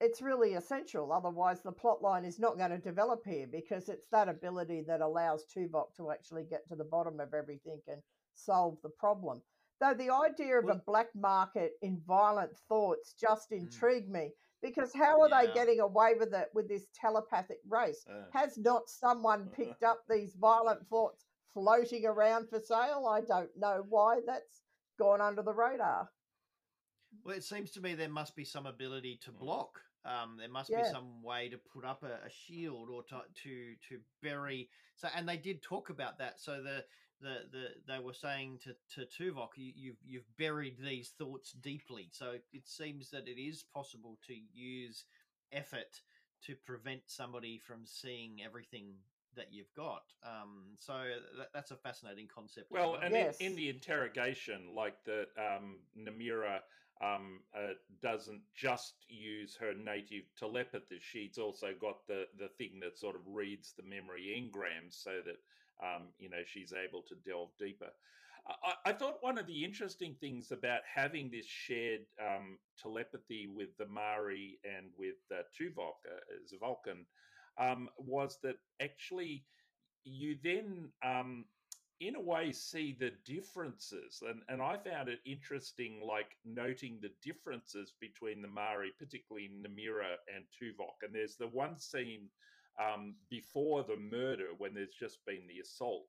[0.00, 1.12] it's really essential.
[1.12, 5.00] Otherwise, the plot line is not going to develop here because it's that ability that
[5.00, 8.00] allows Tuvok to actually get to the bottom of everything and
[8.34, 9.42] solve the problem.
[9.80, 13.56] Though the idea of Well- a black market in violent thoughts just Hmm.
[13.56, 18.04] intrigued me because how are they getting away with it with this telepathic race?
[18.08, 18.24] Uh.
[18.32, 23.06] Has not someone picked up these violent thoughts floating around for sale?
[23.06, 24.62] I don't know why that's
[24.98, 26.08] gone under the radar.
[27.24, 29.80] Well, it seems to me there must be some ability to block.
[30.04, 30.78] Um, there must Yeah.
[30.78, 34.68] be some way to put up a, a shield or to, to to bury.
[34.96, 36.40] So, and they did talk about that.
[36.40, 36.84] So the
[37.20, 42.08] the, the they were saying to to Tuvok, you, you've you've buried these thoughts deeply.
[42.12, 45.04] So it seems that it is possible to use
[45.52, 46.00] effort
[46.46, 48.94] to prevent somebody from seeing everything
[49.34, 50.02] that you've got.
[50.24, 50.92] Um, so
[51.38, 52.66] that, that's a fascinating concept.
[52.66, 53.40] as Well, and Yes.
[53.40, 56.60] in, in the interrogation, like the um, Nimira
[57.00, 62.98] um, uh, doesn't just use her native telepathy; she's also got the the thing that
[62.98, 65.38] sort of reads the memory engrams, so that
[65.86, 67.90] um, you know she's able to delve deeper.
[68.48, 73.76] I, I thought one of the interesting things about having this shared um, telepathy with
[73.78, 77.06] the Mari and with uh, Tuvok uh, as Vulcan
[77.58, 79.44] um, was that actually
[80.04, 81.44] you then um,
[82.00, 87.10] in a way see the differences and, and i found it interesting like noting the
[87.22, 92.28] differences between the mari particularly namira and tuvok and there's the one scene
[92.80, 96.06] um, before the murder when there's just been the assault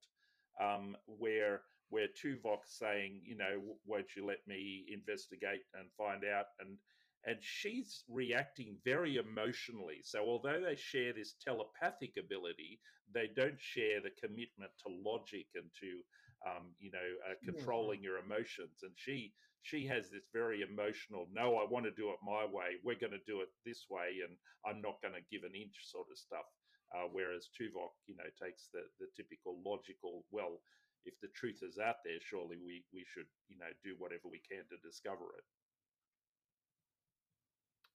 [0.62, 6.46] um, where where tuvok's saying you know won't you let me investigate and find out?
[6.60, 6.78] And
[7.26, 10.00] and she's reacting very emotionally.
[10.04, 12.80] So, although they share this telepathic ability,
[13.14, 16.02] they don't share the commitment to logic and to,
[16.48, 18.84] um, you know, uh, controlling your emotions.
[18.84, 21.28] And she she has this very emotional.
[21.34, 22.80] No, I want to do it my way.
[22.84, 25.76] We're going to do it this way, and I'm not going to give an inch
[25.84, 26.48] sort of stuff.
[26.96, 30.24] Uh, whereas Tuvok, you know, takes the the typical logical.
[30.32, 30.62] Well,
[31.06, 34.40] if the truth is out there, surely we we should, you know, do whatever we
[34.40, 35.46] can to discover it.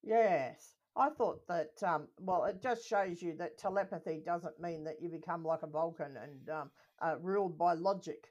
[0.04, 0.76] Yes.
[0.96, 5.08] I thought that, um, well, it just shows you that telepathy doesn't mean that you
[5.08, 6.70] become like a Vulcan and um,
[7.02, 8.28] uh, ruled by logic.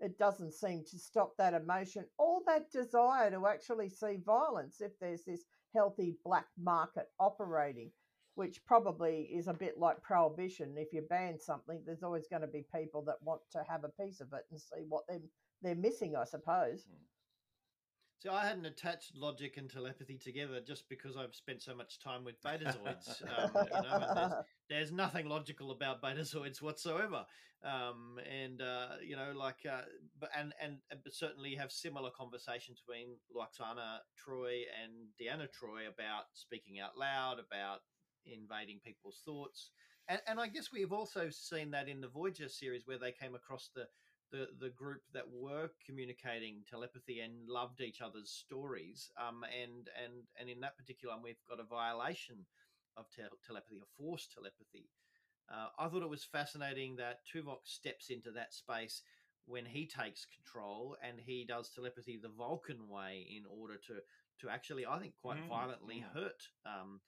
[0.00, 4.92] It doesn't seem to stop that emotion or that desire to actually see violence if
[5.00, 7.90] there's this healthy black market operating,
[8.36, 10.78] which probably is a bit like prohibition.
[10.78, 14.02] If you ban something, there's always going to be people that want to have a
[14.02, 15.20] piece of it and see what they're,
[15.60, 16.86] they're missing, I suppose.
[18.18, 22.24] So I hadn't attached logic and telepathy together just because I've spent so much time
[22.24, 23.22] with Betazoids.
[23.22, 24.32] Um, you know, there's,
[24.68, 27.24] there's nothing logical about Betazoids whatsoever.
[27.62, 29.82] Um, and uh, you know, like, uh,
[30.20, 35.88] but and and uh, but certainly have similar conversations between Lwaxana Troi and Deanna Troi
[35.88, 37.80] about speaking out loud, about
[38.26, 39.70] invading people's thoughts.
[40.08, 43.34] And, and I guess we've also seen that in the Voyager series where they came
[43.34, 43.86] across the
[44.30, 49.10] the the group that were communicating telepathy and loved each other's stories.
[49.16, 52.46] Um, and and and in that particular one, we've got a violation
[52.96, 54.90] of te- telepathy, a forced telepathy.
[55.50, 59.02] Uh, I thought it was fascinating that Tuvok steps into that space
[59.46, 63.94] when he takes control and he does telepathy the Vulcan way in order to
[64.40, 66.14] to actually, I think, quite Mm, violently mm.
[66.14, 67.00] hurt um,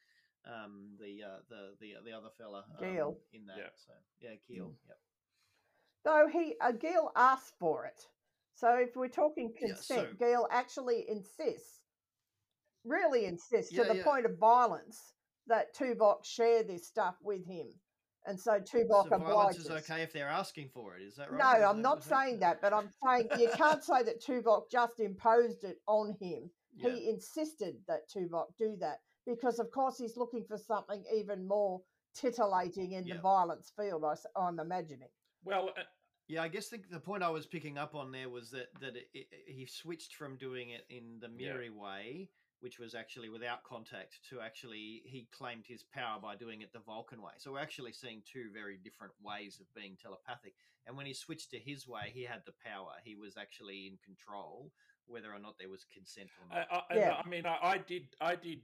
[0.47, 3.59] um, the, uh, the the the other fella um, in that.
[3.59, 3.71] Yeah.
[3.87, 4.73] So yeah, Keel.
[4.89, 4.99] Yep.
[6.05, 8.01] Though he, uh, Guill asked for it.
[8.55, 11.81] So if we're talking Yeah, consent, so- Guill actually insists,
[12.85, 14.05] really insists Yeah, to the yeah.
[14.05, 15.15] point of violence
[15.47, 17.69] that Tuvok share this stuff with him.
[18.27, 19.65] And so Tuvok So violence obliges.
[19.65, 21.03] is okay if they're asking for it.
[21.03, 21.39] Is that right?
[21.39, 24.71] No, Is I'm that not saying that, but I'm saying you can't say that Tuvok
[24.71, 26.51] just imposed it on him.
[26.75, 26.91] Yeah.
[26.91, 31.83] He insisted that Tuvok do that because, of course, he's looking for something even more
[32.15, 33.17] titillating in Yeah.
[33.17, 34.05] the violence field.
[34.05, 34.15] I,
[34.49, 35.09] am imagining.
[35.45, 35.83] Well, uh,
[36.29, 38.97] Yeah, I guess the, the point I was picking up on there was that that
[38.97, 41.53] it, it, he switched from doing it in the Yeah.
[41.53, 42.29] Mari way,
[42.61, 46.79] which was actually without contact, to actually he claimed his power by doing it the
[46.81, 47.33] Vulcan way.
[47.39, 50.55] So we're actually seeing two very different ways of being telepathic.
[50.87, 52.93] And when he switched to his way, he had the power.
[53.05, 54.73] He was actually in control,
[55.07, 56.69] whether or not there was consent or I, not.
[56.71, 57.23] I, and Yeah.
[57.25, 58.61] I mean, I, I did, I did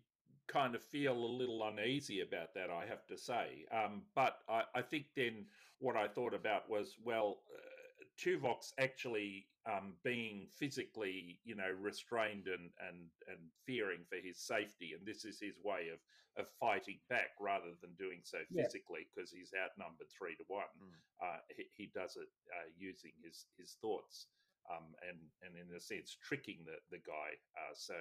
[0.49, 2.71] kind of feel a little uneasy about that.
[2.71, 5.47] I have to say, um, but I, I think then
[5.79, 12.47] what I thought about was, well, uh, Tuvok's actually um, being physically, you know, restrained
[12.47, 15.99] and and and fearing for his safety, and this is his way of
[16.39, 20.69] of fighting back rather than doing so physically because he's outnumbered three to one.
[20.77, 20.93] Mm.
[21.21, 24.27] Uh, he, he does it uh, using his his thoughts
[24.71, 27.31] um, and and in a sense tricking the the guy.
[27.57, 27.95] Uh, so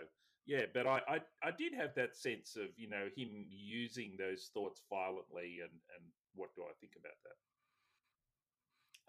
[0.45, 4.49] yeah, but I, I I did have that sense of you know him using those
[4.53, 7.37] thoughts violently, and and what do I think about that?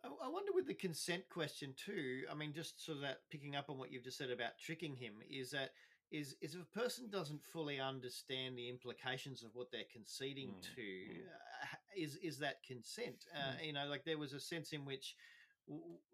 [0.04, 2.26] I- I wonder with the consent question too.
[2.30, 4.94] I mean, just sort of that picking up on what you've just said about tricking
[4.96, 5.72] him is that
[6.12, 10.62] is is if a person doesn't fully understand the implications of what they're conceding Mm,
[10.76, 11.26] to, mm.
[11.26, 11.66] uh,
[11.96, 13.26] is is that consent?
[13.34, 15.16] Uh, You know, like there was a sense in which,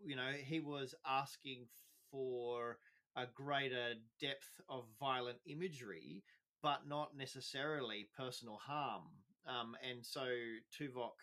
[0.05, 1.67] you know, he was asking
[2.11, 2.79] for
[3.17, 6.23] a greater depth of violent imagery,
[6.63, 9.03] but not necessarily personal harm.
[9.47, 10.25] Um, and so
[10.79, 11.17] Tuvok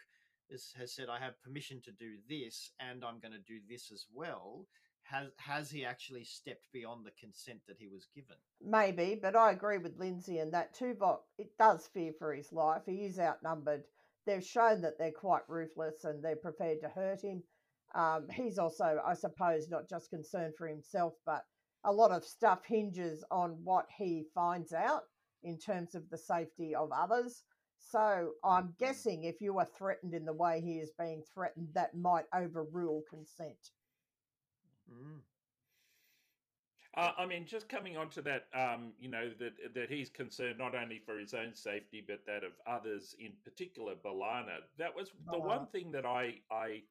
[0.49, 3.91] is, has said, "I have permission to do this, and I'm going to do this
[3.91, 4.67] as well."
[5.03, 8.35] Has has he actually stepped beyond the consent that he was given?
[8.61, 12.83] Maybe, but I agree with Lindsay in that Tuvok, it does fear for his life.
[12.85, 13.85] He is outnumbered.
[14.25, 17.41] They've shown that they're quite ruthless and they're prepared to hurt him.
[17.95, 21.43] Um, he's also, I suppose, not just concerned for himself, but
[21.85, 25.03] a lot of stuff hinges on what he finds out
[25.43, 27.43] in terms of the safety of others.
[27.77, 31.95] So I'm guessing if you are threatened in the way he is being threatened, that
[31.95, 33.71] might overrule consent.
[34.91, 35.21] Mm.
[36.95, 40.57] Uh, I mean, just coming on to that, um, you know, that that he's concerned
[40.57, 44.57] not only for his own safety but that of others, in particular, B'Elanna.
[44.77, 45.71] That was the one B'Elanna.
[45.71, 46.81] thing that I I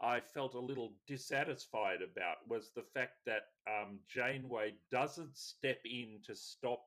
[0.00, 6.20] I felt a little dissatisfied about was the fact that um, Janeway doesn't step in
[6.26, 6.82] to stop,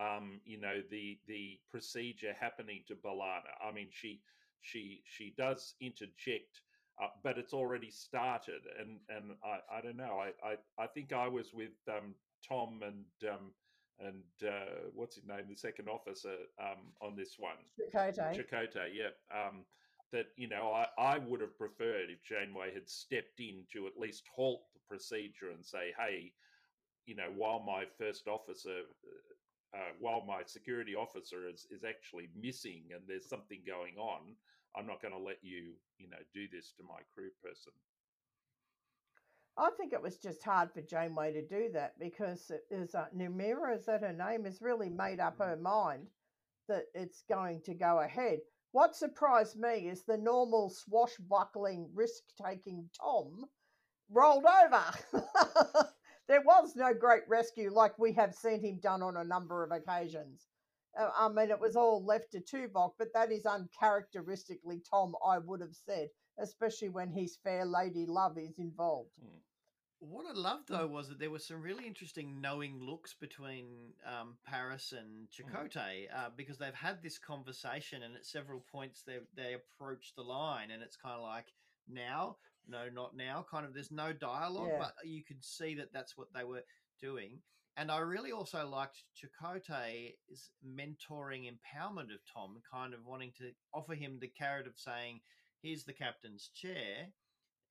[0.00, 3.52] um, you know, the the procedure happening to B'Elanna.
[3.66, 4.20] I mean, she
[4.60, 6.60] she she does interject
[7.00, 8.62] uh, but it's already started.
[8.78, 10.20] And and I, I don't know.
[10.20, 12.14] I, I I think I was with um,
[12.46, 13.52] Tom and um,
[13.98, 15.44] and uh, what's his name?
[15.48, 17.56] The second officer um, on this one.
[17.94, 18.36] Chakotay.
[18.36, 19.10] Chakotay yeah.
[19.34, 19.64] Um,
[20.12, 23.98] that you know I, I would have preferred if Janeway had stepped in to at
[23.98, 26.32] least halt the procedure and say hey
[27.06, 28.82] you know while my first officer
[29.74, 34.20] uh, while my security officer is, is actually missing and there's something going on,
[34.76, 37.72] I'm not going to let you, you know, do this to my crew person.
[39.56, 43.06] I think it was just hard for Janeway to do that because it is uh,
[43.16, 46.06] Nimira, is that her name, has really made up her mind
[46.68, 48.38] that it's going to go ahead.
[48.72, 53.44] What surprised me is the normal swashbuckling, risk taking Tom
[54.10, 54.84] rolled over.
[56.28, 59.72] there was no great rescue like we have seen him done on a number of
[59.72, 60.46] occasions.
[60.98, 65.38] Uh, I mean, it was all left to Tuvok, but that is uncharacteristically Tom, I
[65.38, 66.08] would have said,
[66.38, 69.10] especially when his fair lady love is involved.
[70.04, 73.66] What I loved though was that there were some really interesting knowing looks between
[74.04, 79.18] um, Paris and Chakotay uh, because they've had this conversation and at several points they
[79.36, 81.46] they approach the line and it's kind of like
[81.88, 82.36] now,
[82.68, 83.46] no, not now.
[83.48, 84.78] Kind of there's no dialogue, Yeah.
[84.80, 86.64] but you could see that that's what they were
[87.00, 87.38] doing.
[87.76, 93.94] And I really also liked Chakotay's mentoring empowerment of Tom, kind of wanting to offer
[93.94, 95.20] him the carrot of saying,
[95.62, 97.12] "Here's the captain's chair."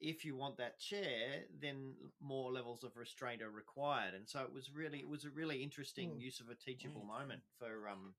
[0.01, 4.13] If you want that chair, then more levels of restraint are required.
[4.13, 6.19] And so it was really it was a really interesting Mm.
[6.21, 8.15] use of a teachable moment for um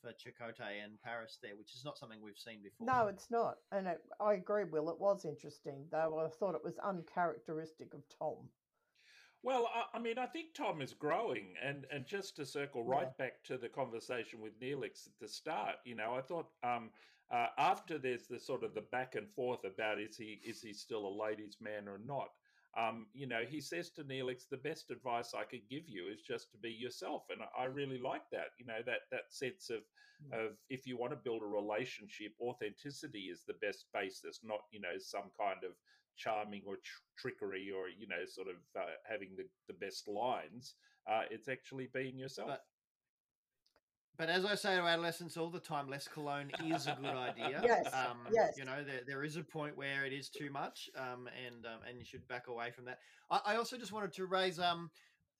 [0.00, 2.86] for Chakotay and Paris there, which is not something we've seen before.
[2.86, 3.58] No, it's not.
[3.72, 4.90] And it, I agree, Will.
[4.90, 8.48] It was interesting, though I thought it was uncharacteristic of Tom.
[9.46, 13.16] Well, I, I mean, I think Tom is growing, and and just to circle right
[13.16, 16.90] back to the conversation with Neelix at the start, you know, I thought um,
[17.30, 20.72] uh, after there's the sort of the back and forth about is he is he
[20.72, 22.30] still a ladies' man or not.
[22.76, 26.22] Um, you know, he says to Neelix, the best advice I could give you is
[26.22, 28.48] just to be yourself, and I, really like that.
[28.58, 29.82] You know, that that sense of
[30.32, 34.80] of if you want to build a relationship, authenticity is the best basis, not you
[34.80, 35.70] know some kind of
[36.16, 40.74] charming or tr- trickery or you know sort of uh, having the, the best lines
[41.10, 42.64] uh, it's actually being yourself But-
[44.18, 47.60] But as I say to adolescents all the time, less cologne is a good idea.
[47.62, 48.54] Yes, um, yes.
[48.56, 51.80] You know, there, there is a point where it is too much, um, and um,
[51.86, 53.00] and you should back away from that.
[53.30, 54.58] I, I also just wanted to raise.
[54.58, 54.90] Um,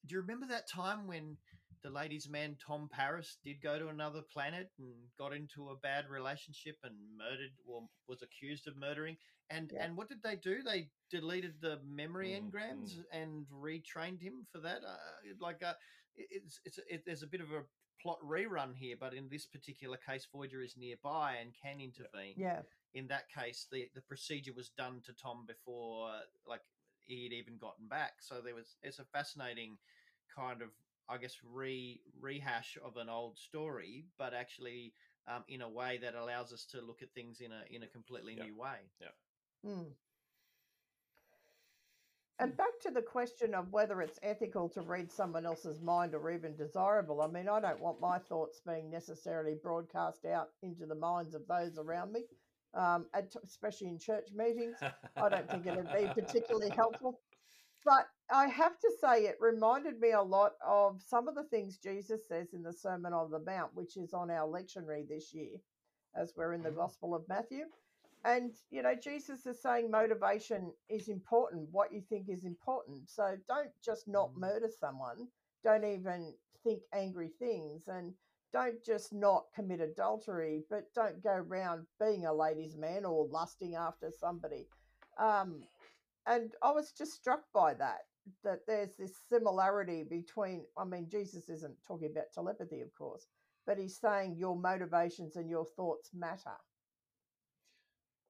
[0.05, 1.39] do you remember that time when
[1.87, 6.09] the ladies' man Tom Paris did go to another planet and got into a bad
[6.11, 9.17] relationship and murdered, or was accused of murdering?
[9.51, 9.85] And Yeah.
[9.85, 10.63] and what did they do?
[10.63, 14.83] They deleted the memory Mm, engrams and retrained him for that.
[14.85, 14.97] Uh,
[15.41, 15.75] like, uh,
[16.17, 17.63] it's it's it, there's a bit of a
[18.03, 22.35] plot rerun here, but in this particular case, Voyager is nearby and can intervene.
[22.37, 22.63] Yeah.
[22.95, 26.11] In that case, the the procedure was done to Tom before,
[26.47, 26.63] like
[27.05, 28.15] he'd even gotten back.
[28.21, 29.79] So there was it's a fascinating
[30.35, 30.71] kind of
[31.09, 34.95] I guess re rehash of an old story, but actually
[35.27, 37.89] um, in a way that allows us to look at things in a in a
[37.89, 38.45] completely Yeah.
[38.45, 38.91] new way.
[39.65, 39.97] Mm.
[42.39, 46.31] And back to the question of whether it's ethical to read someone else's mind or
[46.31, 47.23] even desirable.
[47.23, 51.47] I mean, I don't want my thoughts being necessarily broadcast out into the minds of
[51.47, 52.25] those around me,
[52.75, 54.77] um, and especially in church meetings.
[55.17, 57.23] I don't think it'd be particularly helpful.
[57.85, 61.79] But I have to say, it reminded me a lot of some of the things
[61.79, 65.57] Jesus says in the Sermon on the Mount, which is on our lectionary this year,
[66.15, 67.65] as we're in the Gospel of Matthew.
[68.25, 73.09] And, you know, Jesus is saying motivation is important, what you think is important.
[73.09, 75.29] So don't just not murder someone,
[75.63, 78.13] don't even think angry things, and
[78.53, 83.77] don't just not commit adultery, but don't go around being a ladies' man or lusting
[83.77, 84.67] after somebody.
[85.21, 85.63] Um,
[86.27, 88.01] and I was just struck by that,
[88.45, 93.27] that there's this similarity between, I mean, Jesus isn't talking about telepathy, of course,
[93.67, 96.57] but he's saying your motivations and your thoughts matter.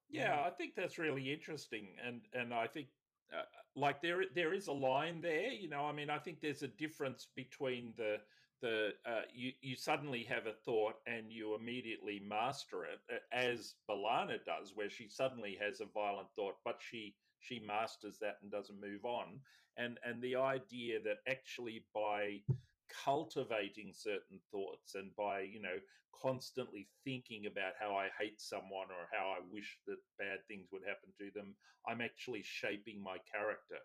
[0.08, 2.86] Yeah, I think that's really interesting, and and I think
[3.32, 3.42] uh,
[3.74, 5.50] like there there is a line there.
[5.50, 8.18] You know, I mean, I think there's a difference between the
[8.62, 13.00] the uh, you you suddenly have a thought and you immediately master it,
[13.32, 18.38] as B'Elanna does, where she suddenly has a violent thought, but she she masters that
[18.42, 19.40] and doesn't move on.
[19.76, 22.40] And and the idea that actually by
[23.04, 25.78] cultivating certain thoughts and by you know
[26.22, 30.82] constantly thinking about how I hate someone or how I wish that bad things would
[30.86, 31.54] happen to them,
[31.86, 33.80] I'm actually shaping my character.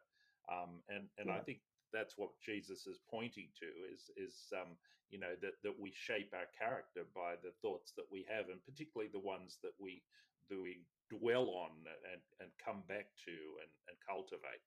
[0.51, 1.59] Um, and and I think
[1.93, 4.77] that's what Jesus is pointing to is is um,
[5.09, 8.63] you know that that we shape our character by the thoughts that we have, and
[8.65, 10.03] particularly the ones that we
[10.49, 11.71] that we dwell on
[12.11, 13.31] and and come back to
[13.61, 14.63] and, and cultivate.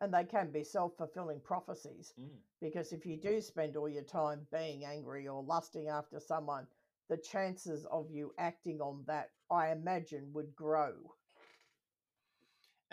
[0.00, 2.42] And they can be self fulfilling prophecies Mm.
[2.60, 6.66] because if you do spend all your time being angry or lusting after someone,
[7.08, 11.14] the chances of you acting on that, I imagine, would grow.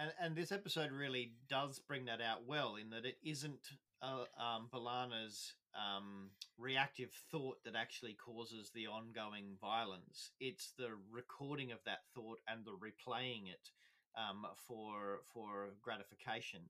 [0.01, 3.69] And and this episode really does bring that out well in that it isn't
[4.01, 10.31] uh, um, B'Elanna's um, reactive thought that actually causes the ongoing violence.
[10.39, 13.69] It's the recording of that thought and the replaying it
[14.17, 16.61] um, for for gratification.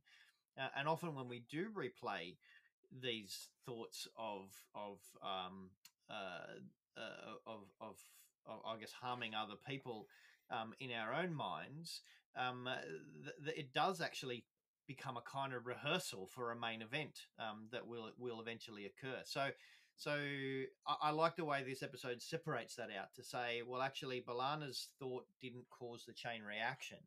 [0.59, 2.35] Uh, and often when we do replay
[3.01, 5.69] these thoughts of of um,
[6.09, 6.59] uh,
[6.97, 7.95] uh, of, of
[8.45, 10.07] of I guess harming other people
[10.51, 12.01] um, in our own minds,
[12.35, 12.75] um, uh,
[13.23, 14.45] th- th- it does actually
[14.87, 19.21] become a kind of rehearsal for a main event um, that will will eventually occur.
[19.25, 19.49] So.
[19.97, 20.13] So
[20.87, 24.89] I, I like the way this episode separates that out to say, well, actually, B'Elanna's
[24.99, 26.97] thought didn't cause the chain reaction.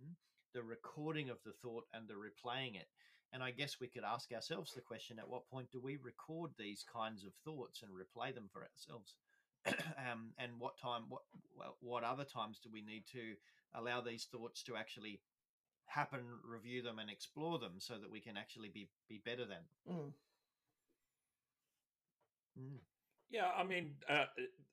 [0.53, 2.87] The recording of the thought and the replaying it,
[3.33, 6.53] And I guess we could ask ourselves the question: At what point do we record
[6.57, 9.17] these kinds of thoughts and replay them for ourselves?
[10.11, 11.05] um, and what time?
[11.09, 11.23] What
[11.81, 13.35] what other times do we need to
[13.75, 15.21] allow these thoughts to actually
[15.87, 19.65] happen, review them, and explore them, so that we can actually be be better than?
[19.91, 20.13] Mm.
[22.59, 22.79] Mm.
[23.31, 24.27] Yeah, I mean, uh,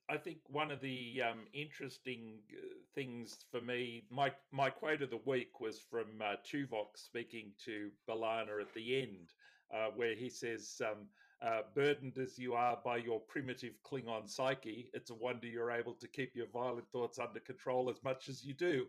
[0.08, 2.60] I think one of the um, interesting uh,
[2.94, 7.90] things for me, my my quote of the week was from uh, Tuvok speaking to
[8.08, 9.32] B'Elanna at the end,
[9.74, 11.06] uh, where he says, um,
[11.42, 15.94] uh, "Burdened as you are by your primitive Klingon psyche, it's a wonder you're able
[15.94, 18.86] to keep your violent thoughts under control as much as you do."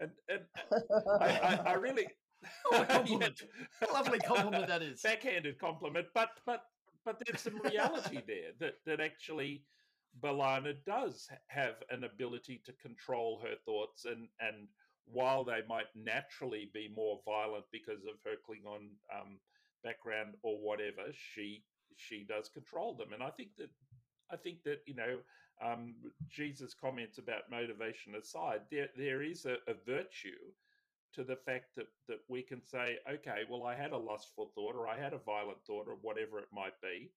[0.00, 0.42] And and
[1.20, 2.06] I, I, I really.
[2.72, 3.40] Oh, compliment.
[3.90, 5.00] Lovely compliment that is.
[5.00, 6.64] Backhanded compliment, but but
[7.02, 9.64] but there's some reality there that that actually
[10.22, 14.68] B'Elanna does have an ability to control her thoughts, and and
[15.06, 19.38] while they might naturally be more violent because of her Klingon um,
[19.82, 21.64] background or whatever, she
[21.96, 23.70] she does control them, and I think that
[24.30, 25.18] I think that you know
[25.62, 25.94] um,
[26.28, 30.52] Jesus' comments about motivation aside, there there is a, a virtue
[31.14, 34.74] to the fact that that we can say, okay, well, I had a lustful thought,
[34.74, 37.10] or I had a violent thought, or whatever it might be,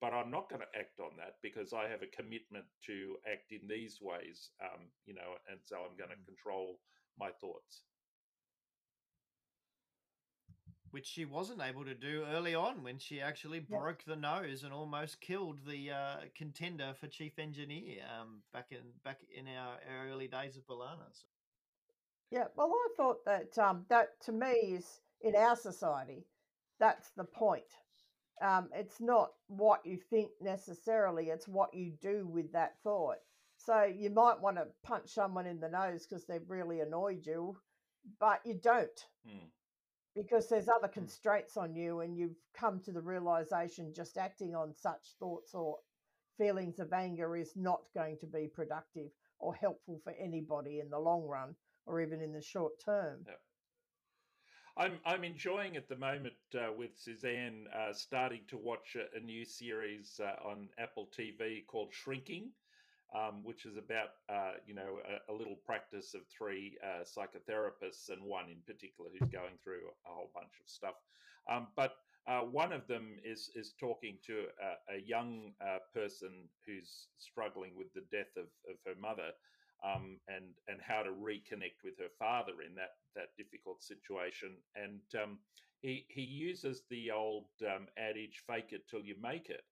[0.00, 3.52] but I'm not going to act on that because I have a commitment to act
[3.52, 6.78] in these ways, um, you know, and so I'm going to control
[7.18, 7.82] my thoughts.
[10.90, 13.78] Which she wasn't able to do early on when she actually Yeah.
[13.78, 18.94] broke the nose and almost killed the uh, contender for chief engineer um, back in
[19.04, 21.12] back in our, our early days of B'Elanna.
[21.12, 21.26] So,
[22.30, 26.26] Yeah, well, I thought that um, that to me is in our society,
[26.78, 27.64] that's the point.
[28.42, 33.18] Um, it's not what you think necessarily; it's what you do with that thought.
[33.56, 37.56] So you might want to punch someone in the nose because they've really annoyed you,
[38.20, 39.50] but you don't Mm.
[40.14, 44.74] Because there's other constraints on you, and you've come to the realization just acting on
[44.74, 45.76] such thoughts or
[46.36, 50.98] feelings of anger is not going to be productive or helpful for anybody in the
[50.98, 51.54] long run
[51.86, 53.20] or even in the short term.
[53.26, 53.34] Yeah.
[54.76, 59.20] I'm I'm enjoying at the moment uh, with Suzanne uh, starting to watch a, a
[59.20, 62.50] new series uh, on Apple TV called Shrinking,
[63.14, 68.10] um, which is about uh, you know a, a little practice of three uh, psychotherapists
[68.10, 70.94] and one in particular who's going through a whole bunch of stuff.
[71.50, 71.92] Um, but
[72.26, 77.72] uh, one of them is is talking to a, a young uh, person who's struggling
[77.76, 79.30] with the death of, of her mother,
[79.82, 84.56] um, and and how to reconnect with her father in that that difficult situation.
[84.76, 85.38] And um,
[85.80, 89.62] he he uses the old um, adage, "Fake it till you make it."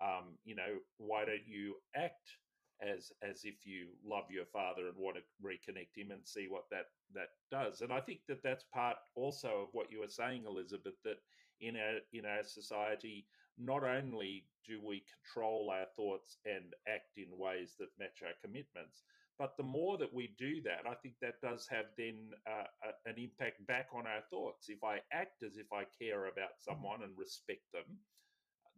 [0.00, 2.36] Um, you know, why don't you act
[2.82, 6.64] as as if you love your father and want to reconnect him and see what
[6.70, 7.80] that that does?
[7.80, 10.94] And I think that that's part also of what you were saying, Elizabeth.
[11.04, 11.18] That
[11.60, 13.26] in our in our society,
[13.58, 19.02] not only do we control our thoughts and act in ways that match our commitments,
[19.38, 23.08] but the more that we do that, I think that does have then uh, a,
[23.10, 24.68] an impact back on our thoughts.
[24.68, 27.98] If I act as if I care about someone and respect them,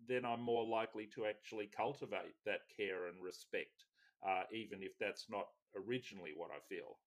[0.09, 3.85] then I'm more likely to actually cultivate that care and respect,
[4.27, 5.47] uh, even if that's not
[5.77, 6.99] originally what I feel.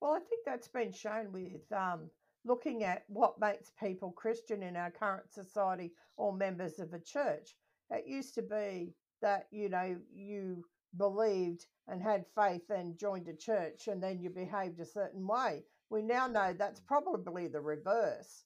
[0.00, 2.10] Well, I think that's been shown with um,
[2.44, 7.54] looking at what makes people Christian in our current society or members of a church.
[7.90, 10.64] It used to be that, you know, you
[10.96, 15.62] believed and had faith and joined a church and then you behaved a certain way.
[15.90, 18.44] We now know that's probably the reverse.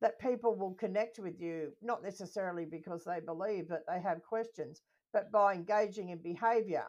[0.00, 4.80] That people will connect with you, not necessarily because they believe, but they have questions,
[5.12, 6.84] but by engaging in behavior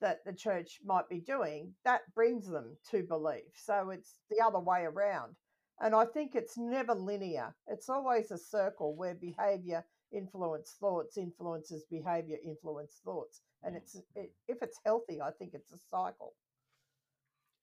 [0.00, 3.44] that the church might be doing, that brings them to belief.
[3.54, 5.34] So it's the other way around.
[5.80, 11.84] And I think it's never linear, it's always a circle where behavior influence thoughts, influences
[11.90, 13.40] behavior, influence thoughts.
[13.62, 16.34] And it's it, if it's healthy, I think it's a cycle.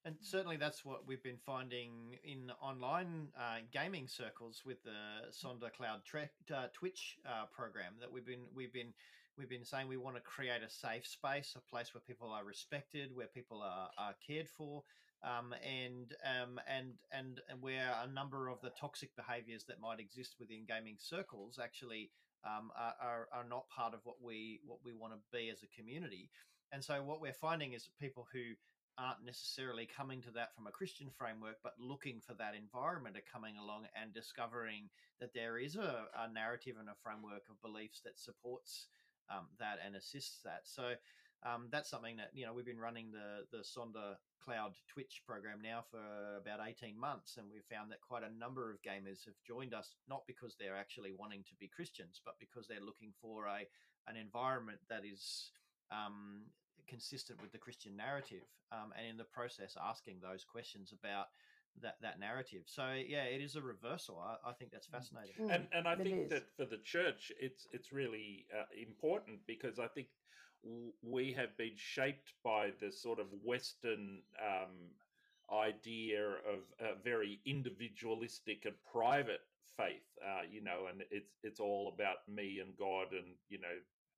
[0.06, 5.72] and certainly that's what we've been finding in online uh, gaming circles with the Sonder
[5.72, 7.94] Cloud tre- uh, Twitch uh, program.
[8.00, 8.94] That we've been we've been
[9.38, 12.44] we've been saying we want to create a safe space, a place where people are
[12.44, 14.84] respected, where people are, are cared for,
[15.24, 20.00] um, and um, and and and where a number of the toxic behaviours that might
[20.00, 22.12] exist within gaming circles actually
[22.46, 25.76] um, are, are not part of what we what we want to be as a
[25.80, 26.30] community.
[26.72, 28.56] And so what we're finding is people who
[28.98, 33.32] aren't necessarily coming to that from a Christian framework, but looking for that environment are
[33.32, 38.02] coming along and discovering that there is a, a narrative and a framework of beliefs
[38.06, 38.88] that supports
[39.30, 40.62] um, that and assists that.
[40.64, 40.94] So
[41.44, 45.62] um, that's something that you know we've been running the the Sonder Cloud Twitch program
[45.62, 46.00] now for
[46.40, 49.96] about eighteen months, and we've found that quite a number of gamers have joined us
[50.08, 53.68] not because they're actually wanting to be Christians, but because they're looking for a
[54.08, 55.52] an environment that is
[55.92, 56.44] um,
[56.88, 61.28] consistent with the Christian narrative, um, and in the process asking those questions about
[61.82, 62.64] that that narrative.
[62.66, 64.20] So yeah, it is a reversal.
[64.20, 65.36] I, I think that's fascinating.
[65.40, 66.30] Mm, and and I it think is.
[66.30, 70.08] that for the church, it's it's really uh, important because I think
[70.64, 74.92] w- we have been shaped by the sort of Western um,
[75.52, 79.42] idea of a very individualistic and private
[79.78, 80.18] faith.
[80.26, 83.78] Uh, you know, and it's it's all about me and God, and you know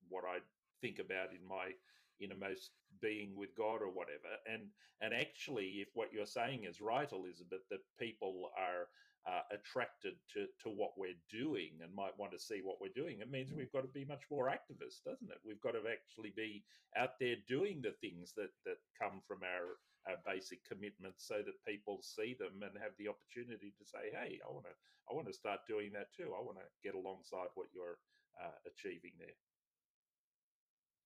[0.09, 0.39] what I
[0.81, 1.71] think about in my
[2.19, 4.31] innermost being with God or whatever.
[4.51, 4.69] And
[5.01, 8.87] and actually, if what you're saying is right, Elizabeth, that people are
[9.27, 13.19] uh, attracted to, to what we're doing and might want to see what we're doing,
[13.19, 15.41] it means we've got to be much more activist, doesn't it?
[15.43, 16.63] We've got to actually be
[16.95, 21.65] out there doing the things that, that come from our, our basic commitments so that
[21.67, 24.75] people see them and have the opportunity to say, hey, I want to
[25.09, 26.33] I want to start doing that too.
[26.33, 27.97] I want to get alongside what you're
[28.41, 29.37] uh, achieving there.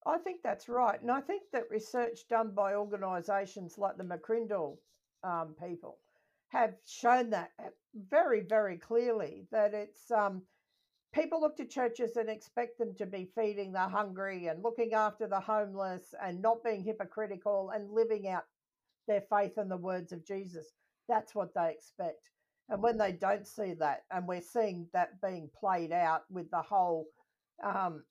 [0.06, 1.02] I think that's right.
[1.02, 4.78] And I think that research done by organisations like the McCrindle
[5.24, 5.97] um, people
[6.50, 7.70] have shown that uh,
[8.10, 10.41] very, very clearly that it's um,
[11.14, 15.28] people look to churches and expect them to be feeding the hungry and looking after
[15.28, 18.45] the homeless and not being hypocritical and living out
[19.08, 20.68] their faith in the words of Jesus.
[21.08, 22.30] That's what they expect.
[22.70, 26.62] And when they don't see that, and we're seeing that being played out with the
[26.62, 27.08] whole
[27.64, 28.04] um,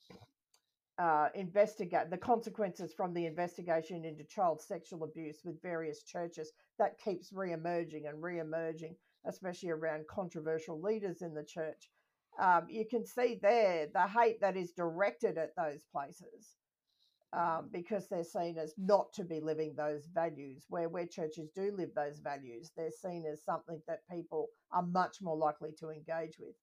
[0.99, 6.99] uh, investigate the consequences from the investigation into child sexual abuse with various churches that
[6.99, 8.97] keeps re-emerging and re-emerging,
[9.27, 11.91] especially around controversial leaders in the church.
[12.41, 16.57] Um, you can see there the hate that is directed at those places
[17.33, 20.65] um, because they're seen as not to be living those values.
[20.69, 25.19] Where where churches do live those values, they're seen as something that people are much
[25.21, 26.55] more likely to engage with.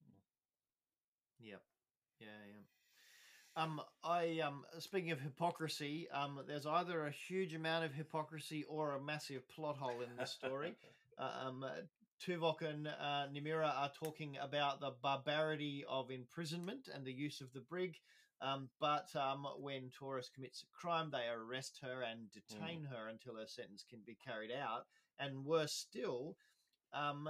[1.40, 1.62] Yep.
[2.20, 2.75] Yeah, yeah.
[3.58, 8.96] Um, I um, speaking of hypocrisy, um, there's either a huge amount of hypocrisy or
[8.96, 10.76] a massive plot hole in this story.
[11.18, 11.66] Uh, um,
[12.22, 17.54] Tuvok and uh, Nimira are talking about the barbarity of imprisonment and the use of
[17.54, 17.96] the brig.
[18.42, 23.36] Um, but um, when Torres commits a crime, they arrest her and detain her until
[23.38, 24.88] her sentence can be carried out.
[25.18, 26.36] And worse still,
[26.94, 27.30] um,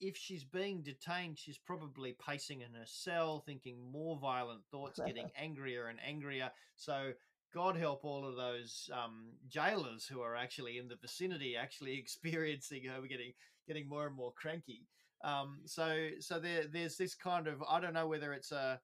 [0.00, 5.30] if she's being detained, she's probably pacing in her cell, thinking more violent thoughts, getting
[5.40, 6.50] angrier and angrier.
[6.76, 7.12] So,
[7.52, 12.84] God help all of those um, jailers who are actually in the vicinity, actually experiencing
[12.84, 13.32] her getting
[13.66, 14.86] getting more and more cranky.
[15.22, 18.80] Um, so, so there, there's this kind of I don't know whether it's a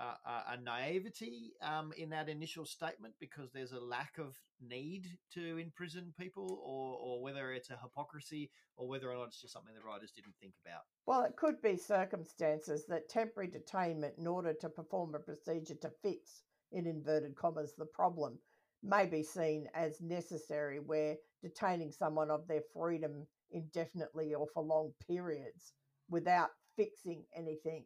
[0.00, 6.12] a, naivety um, in that initial statement because there's a lack of need to imprison
[6.18, 9.86] people, or, or whether it's a hypocrisy, or whether or not it's just something the
[9.86, 10.82] writers didn't think about.
[11.06, 15.90] Well, it could be circumstances that temporary detainment in order to perform a procedure to
[16.02, 16.42] fix,
[16.72, 18.38] in inverted commas, the problem
[18.82, 24.92] may be seen as necessary where detaining someone of their freedom indefinitely or for long
[25.06, 25.72] periods
[26.08, 27.84] without fixing anything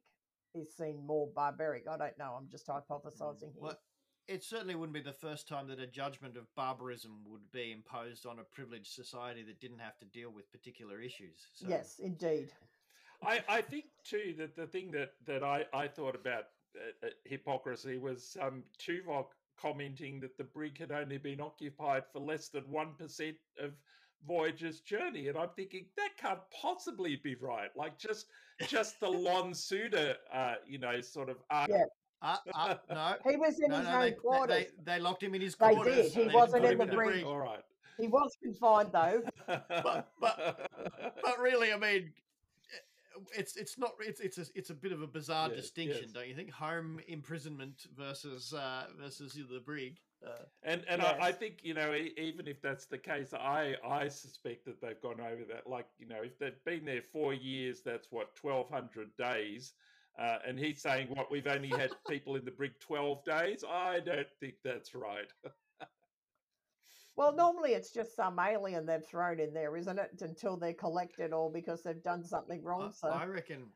[0.54, 1.84] is seen more barbaric.
[1.88, 2.36] I don't know.
[2.38, 3.60] I'm just hypothesizing here.
[3.60, 3.78] Well,
[4.26, 8.24] it certainly wouldn't be the first time that a judgment of barbarism would be imposed
[8.24, 11.46] on a privileged society that didn't have to deal with particular issues.
[11.54, 11.66] So.
[11.68, 12.50] Yes, indeed.
[13.22, 16.44] I, I think too that the thing that, that I, I thought about
[16.76, 19.26] uh, uh, hypocrisy was um, Tuvok
[19.60, 23.72] commenting that the brig had only been occupied for less than 1% of
[24.26, 25.28] Voyager's journey.
[25.28, 27.70] And I'm thinking that can't possibly be right.
[27.76, 28.26] Like just
[28.68, 31.68] just the Lon Suder, uh, you know, sort of arc.
[31.70, 31.84] Yeah.
[32.22, 34.66] Uh, uh, no, He was in no, his no, own they, quarters.
[34.84, 35.84] They, they locked him in his quarters.
[35.84, 36.12] They did.
[36.12, 37.24] He and wasn't in the brig.
[37.24, 37.62] All right.
[37.98, 39.22] He was confined though.
[39.46, 40.70] but, but
[41.22, 42.12] but really, I mean,
[43.36, 46.12] it's it's not it's it's a it's a bit of a bizarre Yes, distinction, yes.
[46.12, 46.50] don't you think?
[46.52, 49.98] Home imprisonment versus uh, versus the brig.
[50.24, 53.74] Uh, And and I, I think you know e- even if that's the case, I
[53.84, 55.68] I suspect that they've gone over that.
[55.68, 59.74] Like you know, if they've been there four years, that's what twelve hundred days.
[60.18, 63.64] Uh, and he's saying what we've only had people in the brig twelve days.
[63.68, 65.32] I don't think that's right.
[67.16, 70.20] Well, normally it's just some alien they've thrown in there, isn't it?
[70.20, 72.92] Until they're collected or because they've done something I, wrong.
[72.92, 73.66] So I reckon.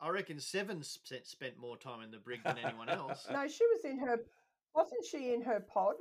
[0.00, 3.28] I reckon Seven spent spent more time in the brig than anyone else.
[3.30, 4.18] no, she was in her.
[4.74, 5.96] Wasn't she in her pod?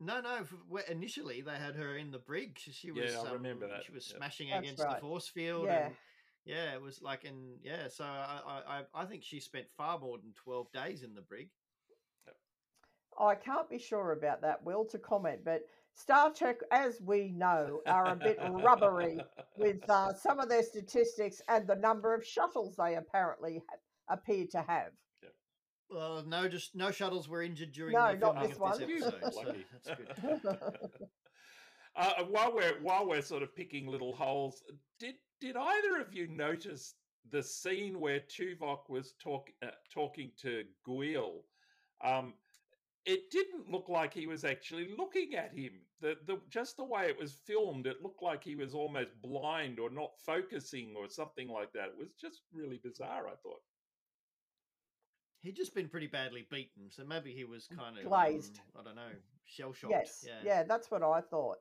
[0.00, 0.44] No, no.
[0.88, 2.58] Initially, they had her in the brig.
[2.58, 3.16] She she Yeah, was.
[3.16, 4.18] I remember um, that, She was yep.
[4.18, 4.94] smashing That's against right.
[4.96, 5.66] the force field.
[5.66, 5.86] Yeah.
[5.86, 5.96] And,
[6.44, 7.88] yeah, it was like, and yeah.
[7.88, 11.20] So I, I, I I think she spent far more than twelve days in the
[11.20, 11.50] brig.
[13.20, 15.62] I can't be sure about that, Will, to comment, but
[15.94, 19.18] Star Trek, as we know, are a bit rubbery
[19.56, 24.46] with uh, some of their statistics and the number of shuttles they apparently ha- appear
[24.52, 24.92] to have.
[25.90, 28.88] Well, no, just no shuttles were injured during No, the not filming this of this
[28.88, 29.32] Phew, episode.
[29.32, 29.66] so lucky.
[29.84, 30.00] that's
[30.42, 30.90] good.
[31.96, 34.62] Uh, while we're while we're sort of picking little holes,
[35.00, 36.94] did did either of you notice
[37.30, 41.40] the scene where Tuvok was talk, uh, talking to Guill?
[42.04, 42.34] Um,
[43.04, 45.72] it didn't look like he was actually looking at him.
[46.00, 49.80] The the just the way it was filmed, it looked like he was almost blind
[49.80, 51.88] or not focusing or something like that.
[51.88, 53.26] It was just really bizarre.
[53.26, 53.62] I thought.
[55.40, 58.58] He'd just been pretty badly beaten, so maybe he was kind of Glazed.
[58.76, 59.12] um, I don't know,
[59.44, 59.92] shell shocked.
[59.92, 60.40] Yes, yeah.
[60.44, 60.62] yeah.
[60.64, 61.58] that's what I thought.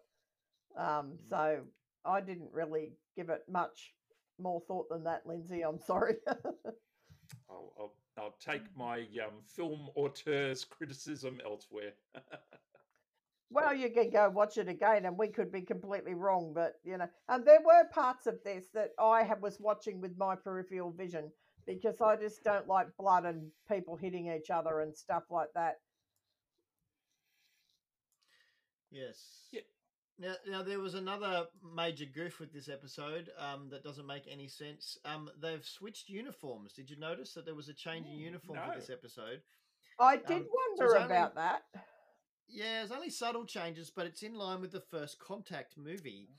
[0.75, 1.29] Um, Mm.
[1.29, 1.59] so
[2.05, 3.93] I didn't really give it much
[4.39, 5.61] more thought than that, Lindsay.
[5.61, 6.15] I'm sorry.
[7.49, 11.93] I'll, I'll, I'll take my um, film auteurs criticism elsewhere.
[13.49, 16.97] well, you can go watch it again, and we could be completely wrong, but you
[16.97, 20.91] know, and there were parts of this that I ha- was watching with my peripheral
[20.91, 21.31] vision
[21.65, 25.75] because I just don't like blood and people hitting each other and stuff like that.
[28.91, 29.17] Yes.
[29.51, 29.61] Yeah.
[30.19, 31.45] Now, now there was another
[31.75, 34.97] major goof with this episode um, that doesn't make any sense.
[35.05, 36.73] Um, they've switched uniforms.
[36.73, 38.71] Did you notice that there was a change in uniform no.
[38.73, 39.41] for this episode?
[39.99, 41.63] I did Um, so wonder it's only- about that.
[42.47, 46.29] Yeah, there's only subtle changes, but it's in line with the first Contact movie.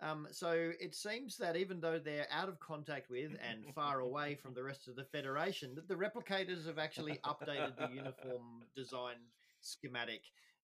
[0.00, 4.34] Um, so it seems that even though they're out of contact with and far away
[4.34, 9.16] from the rest of the Federation, that the replicators have actually updated the uniform design
[9.62, 10.20] schematic.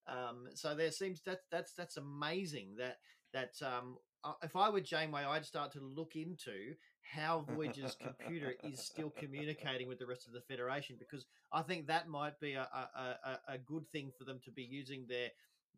[0.07, 2.75] Um, so there seems that that's that's amazing.
[2.77, 2.99] That
[3.33, 8.55] that um, uh, if I were Janeway, I'd start to look into how Voyager's computer
[8.65, 12.55] is still communicating with the rest of the Federation because I think that might be
[12.55, 15.29] a, a, a, a good thing for them to be using their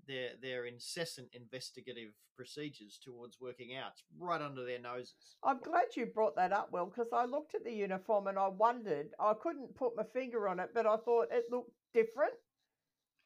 [0.07, 5.37] their their incessant investigative procedures towards working out right under their noses.
[5.43, 8.49] I'm glad you brought that up, Will, because I looked at the uniform and I
[8.49, 9.09] wondered.
[9.21, 12.35] I couldn't put my finger on it, but I thought it looked different.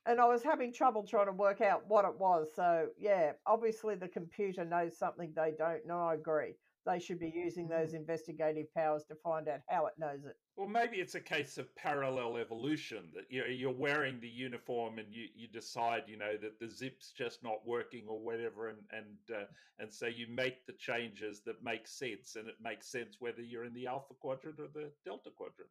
[0.06, 2.48] And I was having trouble trying to work out what it was.
[2.54, 5.86] So, yeah, obviously the computer knows something they don't.
[5.86, 6.54] No, I agree.
[6.88, 10.36] They should be using those investigative powers to find out how it knows it.
[10.56, 15.06] Well, maybe it's a case of parallel evolution that you're, you're wearing the uniform and
[15.10, 19.36] you, you decide, you know, that the zip's just not working or whatever, and and
[19.36, 19.44] uh,
[19.78, 23.64] and so you make the changes that make sense, and it makes sense whether you're
[23.64, 25.70] in the alpha quadrant or the delta quadrant.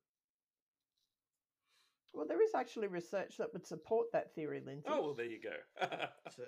[2.14, 4.88] Well, there is actually research that would support that theory, Lindsay.
[4.88, 5.88] Oh, well, there you go.
[6.36, 6.44] So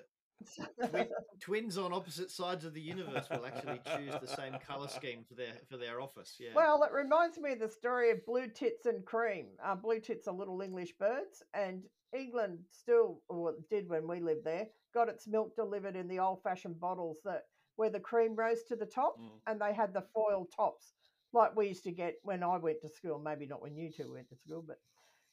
[0.90, 1.08] twin,
[1.40, 5.36] twins on opposite sides of the universe will actually choose the same color scheme for
[5.36, 6.36] their for their office.
[6.40, 6.50] Yeah.
[6.56, 9.48] Well, it reminds me of the story of blue tits and cream.
[9.64, 11.84] Uh, blue tits are little English birds, and
[12.14, 16.80] England still, or did when we lived there, got its milk delivered in the old-fashioned
[16.80, 17.44] bottles that
[17.76, 19.30] where the cream rose to the top, Mm.
[19.48, 20.94] and they had the foil tops,
[21.34, 23.20] like we used to get when I went to school.
[23.20, 24.80] Maybe not when you two went to school, but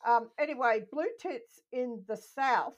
[0.07, 2.75] um, anyway, blue tits in the south.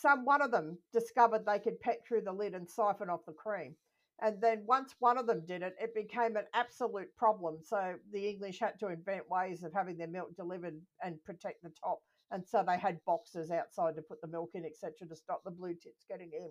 [0.00, 3.34] Some one of them discovered they could peck through the lid and siphon off the
[3.34, 3.76] cream.
[4.22, 7.58] And then once one of them did it, it became an absolute problem.
[7.62, 11.72] So the English had to invent ways of having their milk delivered and protect the
[11.84, 12.00] top.
[12.30, 15.50] And so they had boxes outside to put the milk in, etc., to stop the
[15.50, 16.50] blue tits getting in.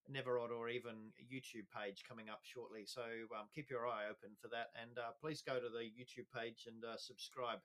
[0.09, 2.85] Never Odd or even YouTube page coming up shortly.
[2.85, 3.01] So
[3.37, 6.65] um, keep your eye open for that, and uh, please go to the YouTube page
[6.67, 7.59] and uh, subscribe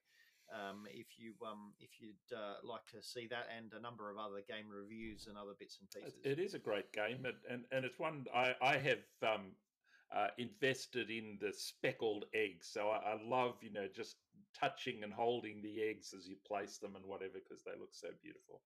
[0.51, 4.19] um, if you um, if you'd uh, like to see that and a number of
[4.19, 6.19] other game reviews and other bits and pieces.
[6.25, 8.99] It is a great game, and and, and it's one I I have.
[10.15, 14.17] Uh, invested in the speckled eggs, so I, I love you know just
[14.59, 18.09] touching and holding the eggs as you place them and whatever because they look so
[18.23, 18.61] beautiful.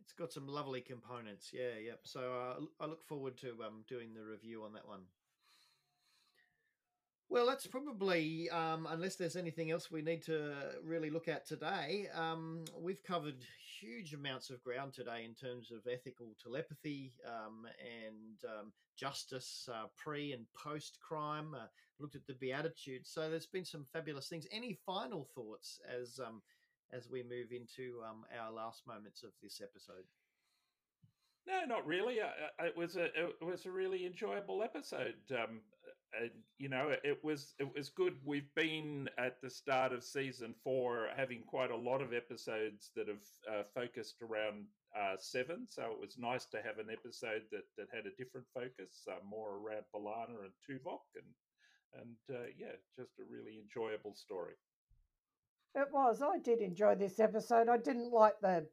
[0.00, 1.50] It's got some lovely components.
[1.52, 2.00] Yeah, yep.
[2.04, 5.02] So uh, I look forward to um, doing the review on that one.
[7.34, 10.54] Well, that's probably, um, unless there's anything else we need to
[10.84, 13.44] really look at today, um, we've covered
[13.80, 19.86] huge amounts of ground today in terms of ethical telepathy um, and um, justice uh,
[19.96, 21.66] pre and post crime, uh,
[21.98, 23.10] looked at the Beatitudes.
[23.10, 24.46] So there's been some fabulous things.
[24.52, 26.40] Any final thoughts as um,
[26.92, 30.04] as we move into um, our last moments of this episode?
[31.48, 32.20] No, not really.
[32.20, 35.16] Uh, it was a it was a really enjoyable episode.
[35.32, 35.62] Um,
[36.22, 38.14] uh, you know, it was it was good.
[38.24, 43.08] We've been at the start of season four having quite a lot of episodes that
[43.08, 44.66] have uh, focused around
[44.98, 45.66] uh, seven.
[45.68, 49.24] So it was nice to have an episode that that had a different focus, uh,
[49.28, 54.54] more around B'Elanna and Tuvok, and and uh, yeah, just a really enjoyable story.
[55.74, 56.22] It was.
[56.22, 57.68] I did enjoy this episode.
[57.68, 58.66] I didn't like the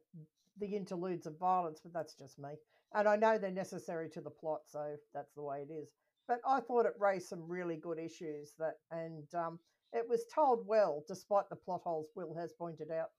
[0.58, 2.50] the interludes of violence, but that's just me.
[2.94, 5.88] And I know they're necessary to the plot, so that's the way it is.
[6.28, 9.58] But I thought it raised some really good issues that, and um,
[9.92, 13.10] it was told well, despite the plot holes Will has pointed out.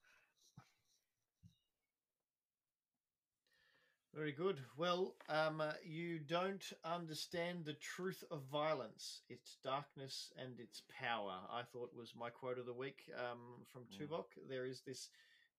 [4.13, 4.59] Very good.
[4.77, 11.33] Well, um, uh, you don't understand the truth of violence, its darkness and its power.
[11.51, 14.25] I thought was my quote of the week um, from mm.
[14.47, 15.09] There is this,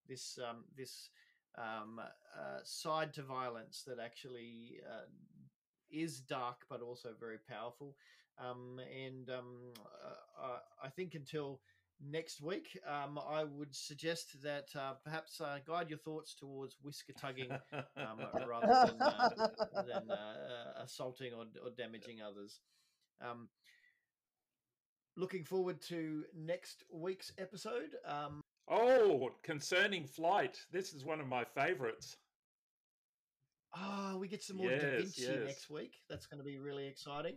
[0.08, 1.10] this, um, this
[1.58, 5.06] um, uh, side to violence that actually uh,
[5.94, 7.96] is dark, but also very powerful.
[8.38, 9.72] Um, and um,
[10.42, 11.60] uh, I think until
[12.02, 17.12] next week, um, I would suggest that uh, perhaps uh, guide your thoughts towards whisker
[17.12, 19.28] tugging um, rather than, uh,
[19.86, 22.60] than uh, assaulting or, or, damaging others.
[23.22, 23.48] Um,
[25.16, 27.96] looking forward to next week's episode.
[28.06, 30.58] Um, oh, concerning flight.
[30.72, 32.16] This is one of my favorites.
[33.76, 35.38] Oh, we get some more yes, Da Vinci yes.
[35.46, 35.94] next week.
[36.08, 37.36] That's going to be really exciting.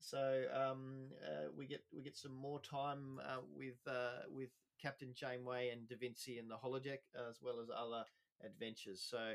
[0.00, 5.12] So um, uh, we get we get some more time uh, with uh, with Captain
[5.14, 8.04] Janeway and Da Vinci and the holodeck, as well as other
[8.44, 9.06] adventures.
[9.08, 9.34] So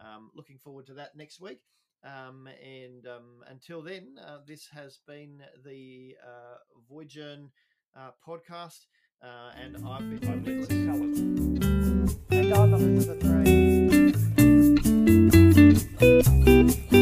[0.00, 1.60] um, looking forward to that next week.
[2.04, 6.56] Um, and um, until then, uh, this has been the uh,
[6.90, 7.38] Voyager
[7.96, 8.86] uh, podcast,
[9.22, 10.68] and I've been Nicholas
[12.30, 13.83] And I'm Elizabeth Ray.
[16.04, 16.93] Música